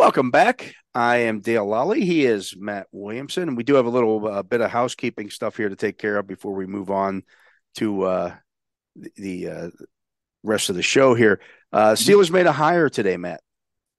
Welcome 0.00 0.30
back. 0.30 0.74
I 0.94 1.18
am 1.18 1.40
Dale 1.40 1.66
Lally. 1.66 2.06
He 2.06 2.24
is 2.24 2.56
Matt 2.56 2.86
Williamson. 2.90 3.48
And 3.48 3.56
we 3.56 3.64
do 3.64 3.74
have 3.74 3.84
a 3.84 3.90
little 3.90 4.26
uh, 4.26 4.42
bit 4.42 4.62
of 4.62 4.70
housekeeping 4.70 5.28
stuff 5.28 5.58
here 5.58 5.68
to 5.68 5.76
take 5.76 5.98
care 5.98 6.16
of 6.16 6.26
before 6.26 6.54
we 6.54 6.64
move 6.64 6.90
on 6.90 7.22
to 7.74 8.04
uh, 8.04 8.34
the 9.16 9.48
uh, 9.48 9.70
rest 10.42 10.70
of 10.70 10.76
the 10.76 10.82
show 10.82 11.12
here. 11.12 11.38
Uh, 11.70 11.90
Steelers 11.90 12.30
made 12.30 12.46
a 12.46 12.50
hire 12.52 12.88
today, 12.88 13.18
Matt. 13.18 13.42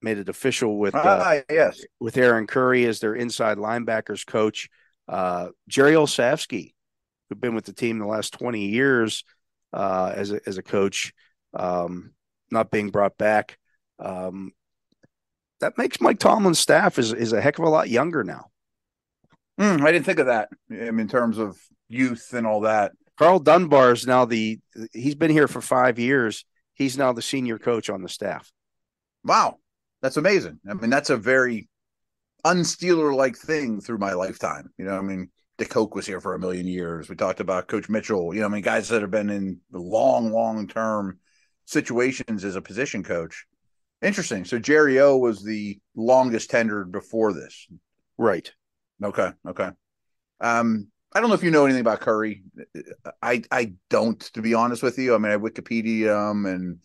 Made 0.01 0.17
it 0.17 0.27
official 0.27 0.79
with 0.79 0.95
ah, 0.95 1.41
yes 1.47 1.85
with 1.99 2.17
Aaron 2.17 2.47
Curry 2.47 2.85
as 2.85 2.99
their 2.99 3.13
inside 3.13 3.59
linebackers 3.59 4.25
coach. 4.25 4.69
Uh, 5.07 5.49
Jerry 5.67 5.93
Olsavsky, 5.93 6.73
who's 7.29 7.37
been 7.37 7.53
with 7.53 7.65
the 7.65 7.73
team 7.73 7.99
the 7.99 8.07
last 8.07 8.33
twenty 8.33 8.69
years 8.69 9.23
uh, 9.71 10.11
as 10.15 10.31
a, 10.31 10.41
as 10.47 10.57
a 10.57 10.63
coach, 10.63 11.13
um, 11.53 12.13
not 12.49 12.71
being 12.71 12.89
brought 12.89 13.19
back. 13.19 13.59
Um, 13.99 14.51
that 15.61 15.77
makes 15.77 16.01
Mike 16.01 16.19
Tomlin's 16.19 16.59
staff 16.59 16.99
is 16.99 17.13
is 17.13 17.33
a 17.33 17.41
heck 17.41 17.57
of 17.57 17.65
a 17.65 17.69
lot 17.69 17.89
younger 17.89 18.23
now. 18.23 18.47
Mm, 19.59 19.81
I 19.81 19.91
didn't 19.91 20.05
think 20.05 20.19
of 20.19 20.25
that. 20.27 20.49
I 20.69 20.91
mean, 20.91 21.01
in 21.01 21.07
terms 21.07 21.37
of 21.37 21.57
youth 21.87 22.33
and 22.33 22.47
all 22.47 22.61
that. 22.61 22.91
Karl 23.17 23.39
Dunbar 23.39 23.91
is 23.91 24.07
now 24.07 24.25
the 24.25 24.59
he's 24.93 25.15
been 25.15 25.31
here 25.31 25.47
for 25.47 25.61
five 25.61 25.99
years. 25.99 26.45
He's 26.73 26.97
now 26.97 27.13
the 27.13 27.21
senior 27.21 27.59
coach 27.59 27.89
on 27.89 28.01
the 28.01 28.09
staff. 28.09 28.51
Wow, 29.23 29.57
that's 30.01 30.17
amazing. 30.17 30.59
I 30.69 30.73
mean, 30.73 30.89
that's 30.89 31.11
a 31.11 31.17
very 31.17 31.69
unsteeler 32.43 33.13
like 33.13 33.37
thing 33.37 33.81
through 33.81 33.99
my 33.99 34.13
lifetime. 34.13 34.71
You 34.77 34.85
know, 34.85 34.97
I 34.97 35.01
mean, 35.01 35.29
Dick 35.57 35.71
Hoak 35.71 35.93
was 35.93 36.07
here 36.07 36.21
for 36.21 36.33
a 36.33 36.39
million 36.39 36.65
years. 36.65 37.09
We 37.09 37.15
talked 37.15 37.39
about 37.39 37.67
Coach 37.67 37.89
Mitchell. 37.89 38.33
You 38.33 38.39
know, 38.39 38.47
I 38.47 38.49
mean, 38.49 38.63
guys 38.63 38.89
that 38.89 39.01
have 39.01 39.11
been 39.11 39.29
in 39.29 39.59
long, 39.71 40.31
long 40.31 40.67
term 40.67 41.19
situations 41.65 42.43
as 42.43 42.55
a 42.55 42.61
position 42.61 43.03
coach. 43.03 43.45
Interesting. 44.01 44.45
So 44.45 44.57
Jerry 44.57 44.99
O 44.99 45.17
was 45.17 45.43
the 45.43 45.79
longest 45.95 46.49
tenured 46.49 46.91
before 46.91 47.33
this. 47.33 47.67
Right. 48.17 48.51
Okay. 49.03 49.31
Okay. 49.47 49.69
Um, 50.39 50.87
I 51.13 51.19
don't 51.19 51.29
know 51.29 51.35
if 51.35 51.43
you 51.43 51.51
know 51.51 51.65
anything 51.65 51.81
about 51.81 51.99
Curry. 51.99 52.43
I 53.21 53.43
I 53.51 53.73
don't, 53.89 54.19
to 54.33 54.41
be 54.41 54.53
honest 54.53 54.81
with 54.81 54.97
you. 54.97 55.13
I 55.13 55.17
mean, 55.17 55.31
I 55.31 55.37
Wikipedia 55.37 56.31
him, 56.31 56.45
and 56.45 56.79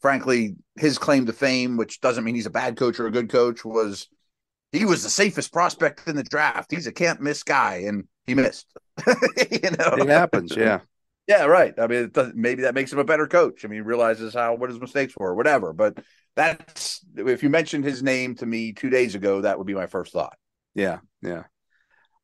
frankly, 0.00 0.56
his 0.76 0.98
claim 0.98 1.26
to 1.26 1.32
fame, 1.32 1.76
which 1.76 2.00
doesn't 2.00 2.24
mean 2.24 2.34
he's 2.34 2.46
a 2.46 2.50
bad 2.50 2.76
coach 2.76 2.98
or 2.98 3.06
a 3.06 3.12
good 3.12 3.30
coach, 3.30 3.64
was 3.64 4.08
he 4.72 4.84
was 4.84 5.02
the 5.02 5.10
safest 5.10 5.52
prospect 5.52 6.08
in 6.08 6.16
the 6.16 6.24
draft. 6.24 6.70
He's 6.70 6.86
a 6.86 6.92
can't 6.92 7.20
miss 7.20 7.42
guy, 7.44 7.84
and 7.86 8.04
he 8.26 8.34
missed. 8.34 8.66
you 9.06 9.70
know, 9.78 9.94
it 9.96 10.08
happens. 10.08 10.54
Yeah. 10.56 10.80
Yeah, 11.28 11.44
right. 11.44 11.78
I 11.78 11.86
mean, 11.86 12.10
maybe 12.34 12.62
that 12.62 12.74
makes 12.74 12.90
him 12.90 12.98
a 12.98 13.04
better 13.04 13.26
coach. 13.26 13.62
I 13.64 13.68
mean, 13.68 13.76
he 13.76 13.82
realizes 13.82 14.32
how 14.32 14.54
what 14.54 14.70
his 14.70 14.80
mistakes 14.80 15.14
were, 15.14 15.34
whatever. 15.34 15.74
But 15.74 15.98
that's 16.38 17.04
if 17.16 17.42
you 17.42 17.50
mentioned 17.50 17.84
his 17.84 18.00
name 18.00 18.36
to 18.36 18.46
me 18.46 18.72
two 18.72 18.90
days 18.90 19.16
ago, 19.16 19.40
that 19.40 19.58
would 19.58 19.66
be 19.66 19.74
my 19.74 19.88
first 19.88 20.12
thought. 20.12 20.38
Yeah, 20.72 20.98
yeah. 21.20 21.44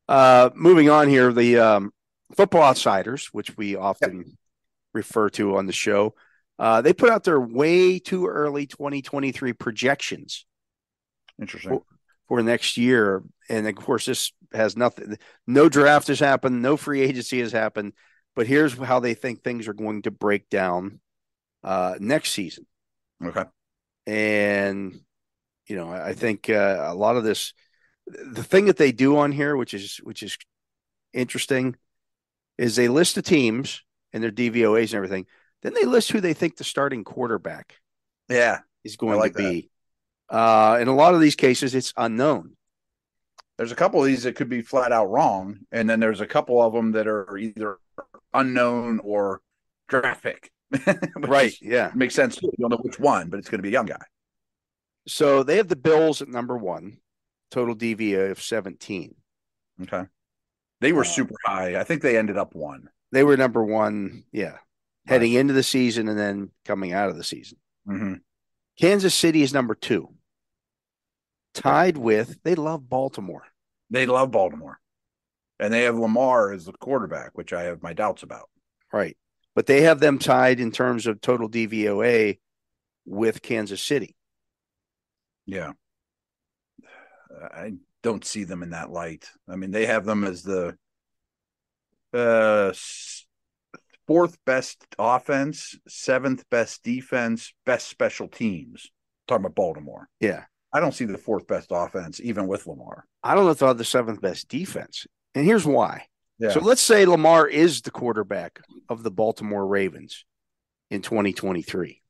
Uh, 0.08 0.50
moving 0.54 0.88
on 0.88 1.08
here, 1.08 1.32
the 1.32 1.58
um, 1.58 1.90
football 2.36 2.62
outsiders, 2.62 3.26
which 3.32 3.56
we 3.56 3.74
often 3.74 4.18
yep. 4.18 4.26
refer 4.92 5.30
to 5.30 5.56
on 5.56 5.66
the 5.66 5.72
show, 5.72 6.14
uh, 6.60 6.80
they 6.80 6.92
put 6.92 7.10
out 7.10 7.24
their 7.24 7.40
way 7.40 7.98
too 7.98 8.28
early 8.28 8.66
2023 8.66 9.52
projections. 9.54 10.46
Interesting. 11.40 11.72
For, 11.72 11.82
for 12.28 12.42
next 12.42 12.76
year, 12.76 13.24
and 13.48 13.66
of 13.66 13.74
course, 13.74 14.06
this 14.06 14.30
has 14.52 14.76
nothing. 14.76 15.18
No 15.48 15.68
draft 15.68 16.06
has 16.06 16.20
happened. 16.20 16.62
No 16.62 16.76
free 16.76 17.00
agency 17.00 17.40
has 17.40 17.50
happened. 17.50 17.94
But 18.36 18.46
here's 18.46 18.74
how 18.74 19.00
they 19.00 19.14
think 19.14 19.42
things 19.42 19.66
are 19.66 19.74
going 19.74 20.02
to 20.02 20.12
break 20.12 20.48
down 20.50 21.00
uh, 21.64 21.96
next 21.98 22.30
season. 22.30 22.66
Okay 23.24 23.44
and 24.06 25.00
you 25.66 25.76
know 25.76 25.90
i 25.90 26.12
think 26.12 26.50
uh, 26.50 26.84
a 26.86 26.94
lot 26.94 27.16
of 27.16 27.24
this 27.24 27.54
the 28.06 28.42
thing 28.42 28.66
that 28.66 28.76
they 28.76 28.92
do 28.92 29.16
on 29.16 29.32
here 29.32 29.56
which 29.56 29.72
is 29.72 29.96
which 29.98 30.22
is 30.22 30.36
interesting 31.12 31.76
is 32.58 32.76
they 32.76 32.88
list 32.88 33.14
the 33.14 33.22
teams 33.22 33.82
and 34.12 34.22
their 34.22 34.30
dvoas 34.30 34.84
and 34.84 34.94
everything. 34.94 35.26
Then 35.62 35.74
they 35.74 35.84
list 35.84 36.12
who 36.12 36.20
they 36.20 36.34
think 36.34 36.56
the 36.56 36.64
starting 36.64 37.04
quarterback 37.04 37.76
yeah. 38.28 38.60
is 38.84 38.96
going 38.96 39.18
like 39.18 39.34
to 39.34 39.38
be. 39.38 39.70
uh 40.28 40.78
in 40.80 40.88
a 40.88 40.94
lot 40.94 41.14
of 41.14 41.20
these 41.20 41.36
cases 41.36 41.74
it's 41.74 41.92
unknown. 41.96 42.56
There's 43.56 43.72
a 43.72 43.76
couple 43.76 44.00
of 44.00 44.06
these 44.06 44.24
that 44.24 44.36
could 44.36 44.48
be 44.48 44.62
flat 44.62 44.92
out 44.92 45.10
wrong 45.10 45.58
and 45.72 45.88
then 45.88 46.00
there's 46.00 46.20
a 46.20 46.26
couple 46.26 46.62
of 46.62 46.72
them 46.72 46.92
that 46.92 47.06
are 47.06 47.36
either 47.36 47.78
unknown 48.32 49.00
or 49.02 49.40
graphic 49.88 50.50
right. 51.16 51.54
Yeah. 51.60 51.90
Makes 51.94 52.14
sense. 52.14 52.40
You 52.42 52.50
don't 52.58 52.70
know 52.70 52.80
which 52.82 52.98
one, 52.98 53.28
but 53.28 53.38
it's 53.38 53.48
going 53.48 53.58
to 53.58 53.62
be 53.62 53.68
a 53.68 53.72
young 53.72 53.86
guy. 53.86 54.00
So 55.06 55.42
they 55.42 55.56
have 55.56 55.68
the 55.68 55.76
Bills 55.76 56.22
at 56.22 56.28
number 56.28 56.56
one, 56.56 56.98
total 57.50 57.76
DVOA 57.76 58.30
of 58.30 58.42
17. 58.42 59.14
Okay. 59.82 60.04
They 60.80 60.92
were 60.92 61.02
uh, 61.02 61.04
super 61.04 61.34
high. 61.44 61.78
I 61.78 61.84
think 61.84 62.02
they 62.02 62.16
ended 62.16 62.38
up 62.38 62.54
one. 62.54 62.88
They 63.12 63.24
were 63.24 63.36
number 63.36 63.62
one. 63.62 64.24
Yeah. 64.32 64.58
Heading 65.06 65.34
into 65.34 65.52
the 65.52 65.62
season 65.62 66.08
and 66.08 66.18
then 66.18 66.50
coming 66.64 66.92
out 66.92 67.10
of 67.10 67.16
the 67.16 67.24
season. 67.24 67.58
Mm-hmm. 67.86 68.14
Kansas 68.80 69.14
City 69.14 69.42
is 69.42 69.52
number 69.52 69.74
two. 69.74 70.08
Tied 71.52 71.98
with, 71.98 72.38
they 72.42 72.54
love 72.54 72.88
Baltimore. 72.88 73.44
They 73.90 74.06
love 74.06 74.30
Baltimore. 74.30 74.80
And 75.60 75.72
they 75.72 75.82
have 75.82 75.96
Lamar 75.96 76.52
as 76.52 76.64
the 76.64 76.72
quarterback, 76.72 77.30
which 77.34 77.52
I 77.52 77.64
have 77.64 77.82
my 77.82 77.92
doubts 77.92 78.22
about. 78.22 78.48
Right 78.92 79.16
but 79.54 79.66
they 79.66 79.82
have 79.82 80.00
them 80.00 80.18
tied 80.18 80.60
in 80.60 80.70
terms 80.70 81.06
of 81.06 81.20
total 81.20 81.48
DVOA 81.48 82.38
with 83.06 83.42
Kansas 83.42 83.82
City. 83.82 84.16
Yeah. 85.46 85.72
I 87.52 87.74
don't 88.02 88.24
see 88.24 88.44
them 88.44 88.62
in 88.62 88.70
that 88.70 88.90
light. 88.90 89.28
I 89.48 89.56
mean, 89.56 89.70
they 89.70 89.86
have 89.86 90.04
them 90.04 90.24
as 90.24 90.42
the 90.42 90.76
uh, 92.12 92.72
fourth 94.06 94.36
best 94.44 94.84
offense, 94.98 95.76
seventh 95.88 96.44
best 96.50 96.82
defense, 96.82 97.52
best 97.66 97.88
special 97.88 98.28
teams. 98.28 98.90
Talking 99.26 99.46
about 99.46 99.54
Baltimore. 99.54 100.08
Yeah. 100.20 100.44
I 100.72 100.80
don't 100.80 100.92
see 100.92 101.04
the 101.04 101.16
fourth 101.16 101.46
best 101.46 101.68
offense, 101.70 102.20
even 102.20 102.46
with 102.46 102.66
Lamar. 102.66 103.06
I 103.22 103.34
don't 103.34 103.44
know 103.44 103.50
if 103.50 103.58
they're 103.58 103.74
the 103.74 103.84
seventh 103.84 104.20
best 104.20 104.48
defense. 104.48 105.06
And 105.34 105.44
here's 105.44 105.64
why. 105.64 106.06
Yeah. 106.38 106.50
So 106.50 106.60
let's 106.60 106.80
say 106.80 107.06
Lamar 107.06 107.46
is 107.46 107.82
the 107.82 107.90
quarterback 107.90 108.60
of 108.88 109.02
the 109.02 109.10
Baltimore 109.10 109.66
Ravens 109.66 110.24
in 110.90 111.02
2023. 111.02 112.00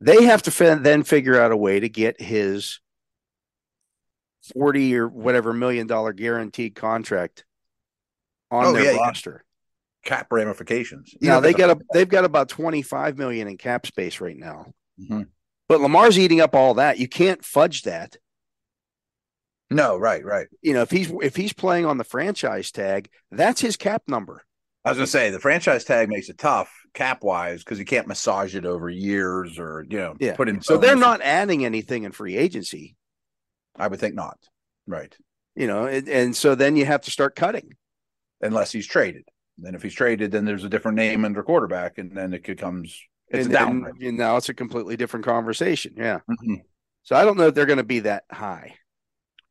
They 0.00 0.24
have 0.24 0.42
to 0.42 0.76
then 0.76 1.02
figure 1.02 1.40
out 1.40 1.52
a 1.52 1.56
way 1.56 1.80
to 1.80 1.88
get 1.88 2.20
his 2.20 2.80
40 4.54 4.96
or 4.96 5.08
whatever 5.08 5.52
million 5.52 5.86
dollar 5.86 6.12
guaranteed 6.12 6.74
contract 6.74 7.44
on 8.50 8.66
oh, 8.66 8.72
their 8.72 8.92
yeah, 8.92 8.98
roster. 8.98 9.44
Cap 10.04 10.28
ramifications. 10.30 11.14
now 11.20 11.40
they 11.40 11.52
got 11.52 11.70
a, 11.70 11.80
they've 11.92 12.08
got 12.08 12.24
about 12.24 12.48
25 12.48 13.18
million 13.18 13.48
in 13.48 13.56
cap 13.56 13.86
space 13.86 14.20
right 14.20 14.36
now. 14.36 14.66
Mm-hmm. 15.00 15.22
But 15.68 15.80
Lamar's 15.80 16.18
eating 16.18 16.40
up 16.40 16.54
all 16.54 16.74
that. 16.74 16.98
You 16.98 17.08
can't 17.08 17.44
fudge 17.44 17.82
that. 17.82 18.16
No, 19.70 19.96
right, 19.96 20.24
right. 20.24 20.46
You 20.62 20.74
know, 20.74 20.82
if 20.82 20.90
he's 20.90 21.10
if 21.22 21.34
he's 21.36 21.52
playing 21.52 21.86
on 21.86 21.98
the 21.98 22.04
franchise 22.04 22.70
tag, 22.70 23.08
that's 23.30 23.60
his 23.60 23.76
cap 23.76 24.02
number. 24.06 24.42
I 24.84 24.90
was 24.90 24.98
gonna 24.98 25.06
say 25.08 25.30
the 25.30 25.40
franchise 25.40 25.84
tag 25.84 26.08
makes 26.08 26.28
it 26.28 26.38
tough 26.38 26.72
cap 26.94 27.24
wise 27.24 27.64
because 27.64 27.78
you 27.80 27.84
can't 27.84 28.06
massage 28.06 28.54
it 28.54 28.64
over 28.64 28.88
years 28.88 29.58
or 29.58 29.84
you 29.88 29.98
know 29.98 30.14
Yeah. 30.20 30.36
put 30.36 30.48
in. 30.48 30.60
So 30.62 30.78
they're 30.78 30.94
not 30.94 31.20
adding 31.20 31.64
anything 31.64 32.04
in 32.04 32.12
free 32.12 32.36
agency. 32.36 32.96
I 33.74 33.88
would 33.88 33.98
think 34.00 34.14
not. 34.14 34.38
Right, 34.86 35.14
You 35.56 35.66
know, 35.66 35.86
and, 35.86 36.08
and 36.08 36.36
so 36.36 36.54
then 36.54 36.76
you 36.76 36.84
have 36.86 37.00
to 37.02 37.10
start 37.10 37.34
cutting. 37.34 37.74
unless 38.40 38.70
he's 38.70 38.86
traded. 38.86 39.24
Then 39.58 39.74
if 39.74 39.82
he's 39.82 39.94
traded, 39.94 40.30
then 40.30 40.44
there's 40.44 40.62
a 40.62 40.68
different 40.68 40.96
name 40.96 41.24
under 41.24 41.42
quarterback, 41.42 41.98
and 41.98 42.16
then 42.16 42.32
it 42.34 42.44
becomes 42.44 43.02
it's 43.28 43.46
and, 43.46 43.54
a 43.56 43.66
and- 43.66 43.86
and 44.00 44.16
now 44.16 44.36
it's 44.36 44.48
a 44.50 44.54
completely 44.54 44.96
different 44.96 45.24
conversation. 45.26 45.94
Yeah. 45.96 46.20
Mhm. 46.30 46.62
So 47.02 47.16
I 47.16 47.24
don't 47.24 47.36
know 47.36 47.48
if 47.48 47.54
they're 47.54 47.66
going 47.66 47.78
to 47.78 47.82
be 47.84 48.00
that 48.00 48.24
high. 48.30 48.76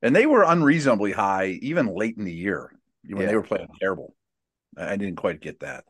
And 0.05 0.15
they 0.15 0.27
were 0.27 0.43
unreasonably 0.43 1.11
high 1.13 1.57
even 1.63 1.87
late 1.87 2.15
in 2.15 2.25
the 2.25 2.31
year 2.31 2.71
when 3.09 3.23
Yeah. 3.23 3.27
they 3.27 3.35
were 3.35 3.41
playing 3.41 3.69
terrible. 3.79 4.15
I 4.77 4.97
didn't 4.97 5.15
quite 5.15 5.41
get 5.41 5.61
that. 5.61 5.83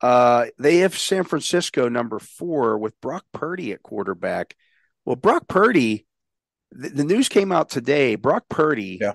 Uh, 0.00 0.46
they 0.58 0.78
have 0.78 0.98
San 0.98 1.22
Francisco 1.22 1.88
number 1.88 2.18
four 2.18 2.76
with 2.76 3.00
Brock 3.00 3.24
Purdy 3.32 3.72
at 3.72 3.84
quarterback. 3.84 4.56
Well, 5.04 5.14
Brock 5.14 5.46
Purdy, 5.46 6.06
the, 6.72 6.88
the 6.88 7.04
news 7.04 7.28
came 7.28 7.52
out 7.52 7.70
today. 7.70 8.16
Brock 8.16 8.46
Purdy 8.48 8.98
Yeah. 9.00 9.14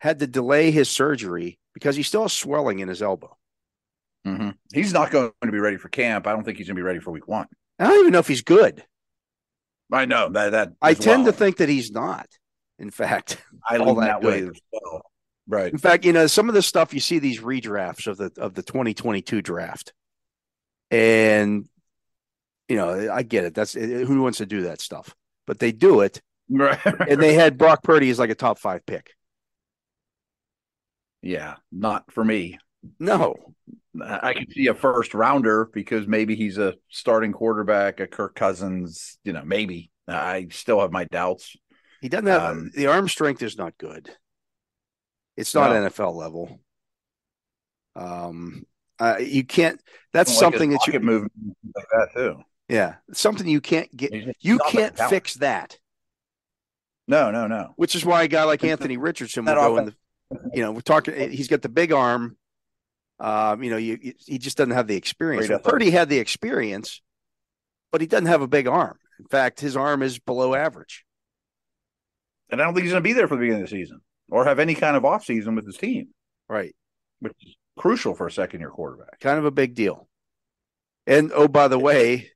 had 0.00 0.18
to 0.18 0.26
delay 0.26 0.72
his 0.72 0.90
surgery 0.90 1.60
because 1.74 1.94
he 1.94 2.02
still 2.02 2.22
has 2.22 2.32
swelling 2.32 2.80
in 2.80 2.88
his 2.88 3.02
elbow. 3.02 3.38
Mhm. 4.26 4.56
He's 4.74 4.92
not 4.92 5.12
going 5.12 5.30
to 5.44 5.52
be 5.52 5.60
ready 5.60 5.76
for 5.76 5.88
camp. 5.88 6.26
I 6.26 6.32
don't 6.32 6.42
think 6.42 6.58
he's 6.58 6.66
going 6.66 6.74
to 6.74 6.80
be 6.80 6.84
ready 6.86 6.98
for 6.98 7.12
week 7.12 7.28
one. 7.28 7.46
I 7.78 7.84
don't 7.86 8.00
even 8.00 8.12
know 8.12 8.18
if 8.18 8.26
he's 8.28 8.42
good. 8.42 8.84
I 9.92 10.06
know 10.06 10.28
that 10.30 10.50
that 10.50 10.72
I 10.82 10.94
tend 10.94 11.22
well. 11.22 11.32
to 11.32 11.38
think 11.38 11.58
that 11.58 11.68
he's 11.68 11.92
not. 11.92 12.26
In 12.82 12.90
fact, 12.90 13.38
I 13.70 13.78
lean 13.78 13.96
that 14.00 14.20
that 14.20 14.22
way 14.22 14.50
well. 14.72 15.02
Right. 15.48 15.72
in 15.72 15.78
fact, 15.78 16.04
you 16.04 16.12
know, 16.12 16.26
some 16.26 16.48
of 16.48 16.54
the 16.54 16.62
stuff 16.62 16.92
you 16.94 17.00
see 17.00 17.18
these 17.18 17.40
redrafts 17.40 18.06
of 18.06 18.18
the 18.18 18.30
of 18.36 18.54
the 18.54 18.62
2022 18.62 19.40
draft, 19.42 19.94
and 20.90 21.66
you 22.68 22.76
know, 22.76 23.10
I 23.12 23.22
get 23.22 23.44
it. 23.44 23.54
That's 23.54 23.74
eh, 23.76 24.04
who 24.04 24.22
wants 24.22 24.38
to 24.38 24.46
do 24.46 24.62
that 24.62 24.80
stuff, 24.80 25.14
but 25.46 25.58
they 25.58 25.72
do 25.72 26.00
it, 26.00 26.20
Right. 26.50 26.78
and 27.08 27.20
they 27.20 27.34
had 27.34 27.58
Brock 27.58 27.82
Purdy 27.82 28.10
as 28.10 28.18
like 28.18 28.30
a 28.30 28.34
top 28.34 28.58
five 28.58 28.84
pick. 28.86 29.12
yeah, 31.22 31.56
not 31.70 32.10
for 32.12 32.24
me. 32.24 32.58
No, 32.98 33.36
I 34.04 34.32
can 34.34 34.50
see 34.50 34.66
a 34.66 34.74
first 34.74 35.14
rounder 35.14 35.68
because 35.72 36.06
maybe 36.08 36.34
he's 36.34 36.58
a 36.58 36.74
starting 36.88 37.32
quarterback, 37.32 38.00
a 38.00 38.06
Kirk 38.08 38.34
Cousins, 38.34 39.18
you 39.24 39.32
know, 39.32 39.42
maybe. 39.44 39.90
I 40.08 40.48
still 40.50 40.80
have 40.80 40.90
my 40.90 41.04
doubts. 41.04 41.54
He 42.02 42.08
doesn't 42.10 42.26
have 42.26 42.42
Um, 42.42 42.70
the 42.74 42.88
arm 42.88 43.08
strength 43.08 43.42
is 43.42 43.56
not 43.56 43.78
good. 43.78 44.10
It's 45.36 45.54
not 45.54 45.70
No. 45.70 45.88
NFL 45.88 46.14
level. 46.14 46.60
Um, 47.96 48.66
uh, 48.98 49.16
you 49.20 49.44
can't. 49.44 49.80
That's 50.12 50.30
Like 50.30 50.38
something 50.40 50.70
that 50.70 50.86
you, 50.86 50.92
pocket 50.92 51.02
movement 51.02 51.32
like 51.74 51.86
that 51.92 52.08
too. 52.14 52.42
yeah, 52.68 52.96
something 53.12 53.46
you 53.46 53.60
can't 53.60 53.94
get. 53.96 54.12
You 54.40 54.58
can't 54.58 54.94
talented. 54.96 55.08
fix 55.08 55.34
that. 55.34 55.78
No, 57.08 57.30
no, 57.30 57.46
no. 57.46 57.72
which 57.76 57.94
is 57.94 58.04
why 58.04 58.22
a 58.22 58.28
guy 58.28 58.44
like 58.44 58.62
Anthony 58.64 58.96
Richardson 58.96 59.44
will 59.44 59.54
That 59.54 59.60
go 59.60 59.76
in 59.78 59.84
the, 59.86 59.94
you 60.54 60.62
know, 60.62 60.72
we're 60.72 60.80
talking. 60.80 61.30
He's 61.30 61.48
got 61.48 61.62
the 61.62 61.68
big 61.68 61.92
arm. 61.92 62.36
Um, 63.18 63.62
you 63.62 63.70
know, 63.70 63.76
you, 63.76 63.98
you- 64.00 64.14
he 64.18 64.38
just 64.38 64.56
doesn't 64.56 64.72
have 64.74 64.86
the 64.86 64.96
experience. 64.96 65.48
Well, 65.48 65.58
Purdy 65.58 65.90
had 65.90 66.08
the 66.08 66.18
experience, 66.18 67.00
but 67.90 68.00
he 68.00 68.06
doesn't 68.06 68.26
have 68.26 68.42
a 68.42 68.48
big 68.48 68.66
arm. 68.66 68.98
In 69.18 69.26
fact, 69.26 69.60
his 69.60 69.76
arm 69.76 70.02
is 70.02 70.18
below 70.18 70.54
average. 70.54 71.04
And 72.52 72.60
I 72.60 72.64
don't 72.64 72.74
think 72.74 72.84
he's 72.84 72.92
going 72.92 73.02
to 73.02 73.08
be 73.08 73.14
there 73.14 73.26
for 73.26 73.34
the 73.34 73.40
beginning 73.40 73.62
of 73.62 73.70
the 73.70 73.76
season 73.76 74.00
or 74.30 74.44
have 74.44 74.58
any 74.60 74.74
kind 74.74 74.96
of 74.96 75.02
offseason 75.02 75.56
with 75.56 75.66
his 75.66 75.76
team, 75.78 76.08
Right, 76.48 76.74
which 77.20 77.32
is 77.42 77.56
crucial 77.78 78.14
for 78.14 78.26
a 78.26 78.32
second 78.32 78.60
year 78.60 78.70
quarterback. 78.70 79.18
kind 79.20 79.38
of 79.38 79.44
a 79.46 79.50
big 79.50 79.74
deal. 79.74 80.06
And 81.06 81.32
oh, 81.34 81.48
by 81.48 81.66
the 81.68 81.78
way, 81.78 82.30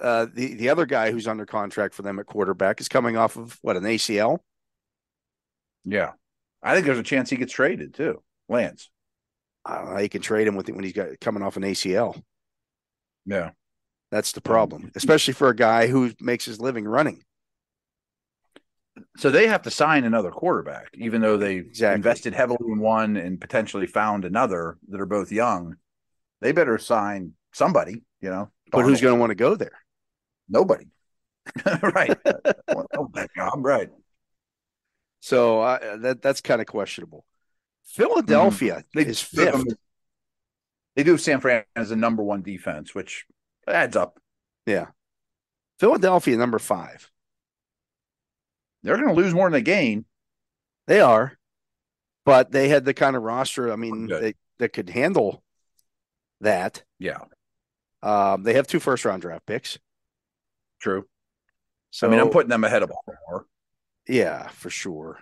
uh, 0.00 0.26
the 0.32 0.54
the 0.54 0.68
other 0.70 0.86
guy 0.86 1.10
who's 1.10 1.26
under 1.26 1.44
contract 1.44 1.94
for 1.94 2.02
them 2.02 2.18
at 2.18 2.26
quarterback 2.26 2.80
is 2.80 2.88
coming 2.88 3.16
off 3.16 3.36
of 3.36 3.58
what 3.60 3.76
an 3.76 3.82
ACL. 3.82 4.38
Yeah. 5.84 6.12
I 6.62 6.74
think 6.74 6.86
there's 6.86 6.98
a 6.98 7.02
chance 7.02 7.28
he 7.30 7.36
gets 7.36 7.52
traded 7.52 7.94
too. 7.94 8.22
Lance. 8.48 8.88
I 9.64 9.76
don't 9.78 9.94
know 9.94 10.00
you 10.00 10.08
can 10.08 10.22
trade 10.22 10.46
him 10.46 10.56
with 10.56 10.68
when 10.70 10.84
he's 10.84 10.92
got 10.92 11.20
coming 11.20 11.42
off 11.42 11.56
an 11.56 11.64
ACL. 11.64 12.20
Yeah. 13.26 13.50
That's 14.10 14.32
the 14.32 14.40
problem, 14.40 14.90
especially 14.94 15.34
for 15.34 15.48
a 15.48 15.56
guy 15.56 15.86
who 15.88 16.12
makes 16.20 16.46
his 16.46 16.60
living 16.60 16.86
running. 16.86 17.22
So 19.16 19.30
they 19.30 19.46
have 19.46 19.62
to 19.62 19.70
sign 19.70 20.04
another 20.04 20.30
quarterback, 20.30 20.88
even 20.94 21.20
though 21.20 21.36
they 21.36 21.56
Exactly. 21.56 21.96
invested 21.96 22.34
heavily 22.34 22.58
in 22.70 22.78
one 22.78 23.16
and 23.16 23.40
potentially 23.40 23.86
found 23.86 24.24
another 24.24 24.78
that 24.88 25.00
are 25.00 25.06
both 25.06 25.32
young. 25.32 25.76
They 26.40 26.52
better 26.52 26.78
sign 26.78 27.32
somebody, 27.52 28.02
you 28.20 28.30
know. 28.30 28.50
But 28.70 28.82
who's 28.82 29.00
going 29.00 29.14
to 29.14 29.20
want 29.20 29.30
to 29.30 29.34
go 29.34 29.56
there? 29.56 29.78
Nobody. 30.48 30.86
right. 31.82 32.16
oh, 32.68 33.08
job. 33.36 33.64
Right. 33.64 33.88
So 35.20 35.62
uh, 35.62 35.96
that 35.98 36.22
that's 36.22 36.40
kind 36.40 36.60
of 36.60 36.66
questionable. 36.66 37.24
Philadelphia 37.84 38.84
They 38.94 39.06
is 39.06 39.20
fifth. 39.20 39.64
They 40.94 41.04
do 41.04 41.12
have 41.12 41.20
San 41.20 41.40
Fran 41.40 41.64
as 41.74 41.88
the 41.88 41.96
number 41.96 42.22
one 42.22 42.42
defense, 42.42 42.94
which 42.94 43.24
adds 43.66 43.96
up. 43.96 44.20
Yeah. 44.66 44.86
Philadelphia 45.78 46.36
number 46.36 46.58
five. 46.58 47.10
They're 48.82 48.96
going 48.96 49.08
to 49.08 49.14
lose 49.14 49.34
more 49.34 49.46
than 49.46 49.52
they 49.52 49.62
gain. 49.62 50.04
They 50.86 51.00
are, 51.00 51.36
but 52.24 52.50
they 52.50 52.68
had 52.68 52.84
the 52.84 52.94
kind 52.94 53.16
of 53.16 53.22
roster. 53.22 53.72
I 53.72 53.76
mean, 53.76 54.06
they, 54.06 54.34
that 54.58 54.72
could 54.72 54.88
handle 54.90 55.42
that. 56.40 56.82
Yeah, 56.98 57.18
Um, 58.02 58.42
they 58.42 58.54
have 58.54 58.66
two 58.66 58.80
first 58.80 59.04
round 59.04 59.22
draft 59.22 59.44
picks. 59.46 59.78
true. 60.80 61.06
So 61.90 62.06
I 62.06 62.10
mean, 62.10 62.20
I'm 62.20 62.30
putting 62.30 62.50
them 62.50 62.64
ahead 62.64 62.82
of 62.82 62.90
Baltimore. 62.90 63.46
yeah, 64.06 64.48
for 64.48 64.70
sure. 64.70 65.18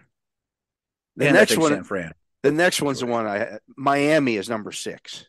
The 1.16 1.26
And 1.28 1.34
next 1.36 1.56
one, 1.56 1.72
San 1.72 1.84
Fran. 1.84 2.12
the 2.42 2.52
next 2.52 2.82
one's 2.82 3.00
the 3.00 3.06
one 3.06 3.26
I 3.26 3.58
Miami 3.76 4.36
is 4.36 4.48
number 4.48 4.70
six 4.72 5.26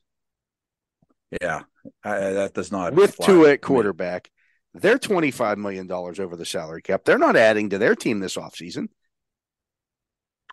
Yeah, 1.41 1.61
I, 2.03 2.19
that 2.19 2.53
does 2.53 2.71
not 2.71 2.93
with 2.93 3.17
two 3.17 3.45
at 3.45 3.61
quarterback. 3.61 4.29
They're 4.73 4.99
twenty 4.99 5.31
five 5.31 5.57
million 5.57 5.87
dollars 5.87 6.19
over 6.19 6.35
the 6.35 6.45
salary 6.45 6.81
cap. 6.81 7.03
They're 7.05 7.17
not 7.17 7.35
adding 7.35 7.69
to 7.71 7.77
their 7.77 7.95
team 7.95 8.19
this 8.19 8.35
offseason. 8.35 8.89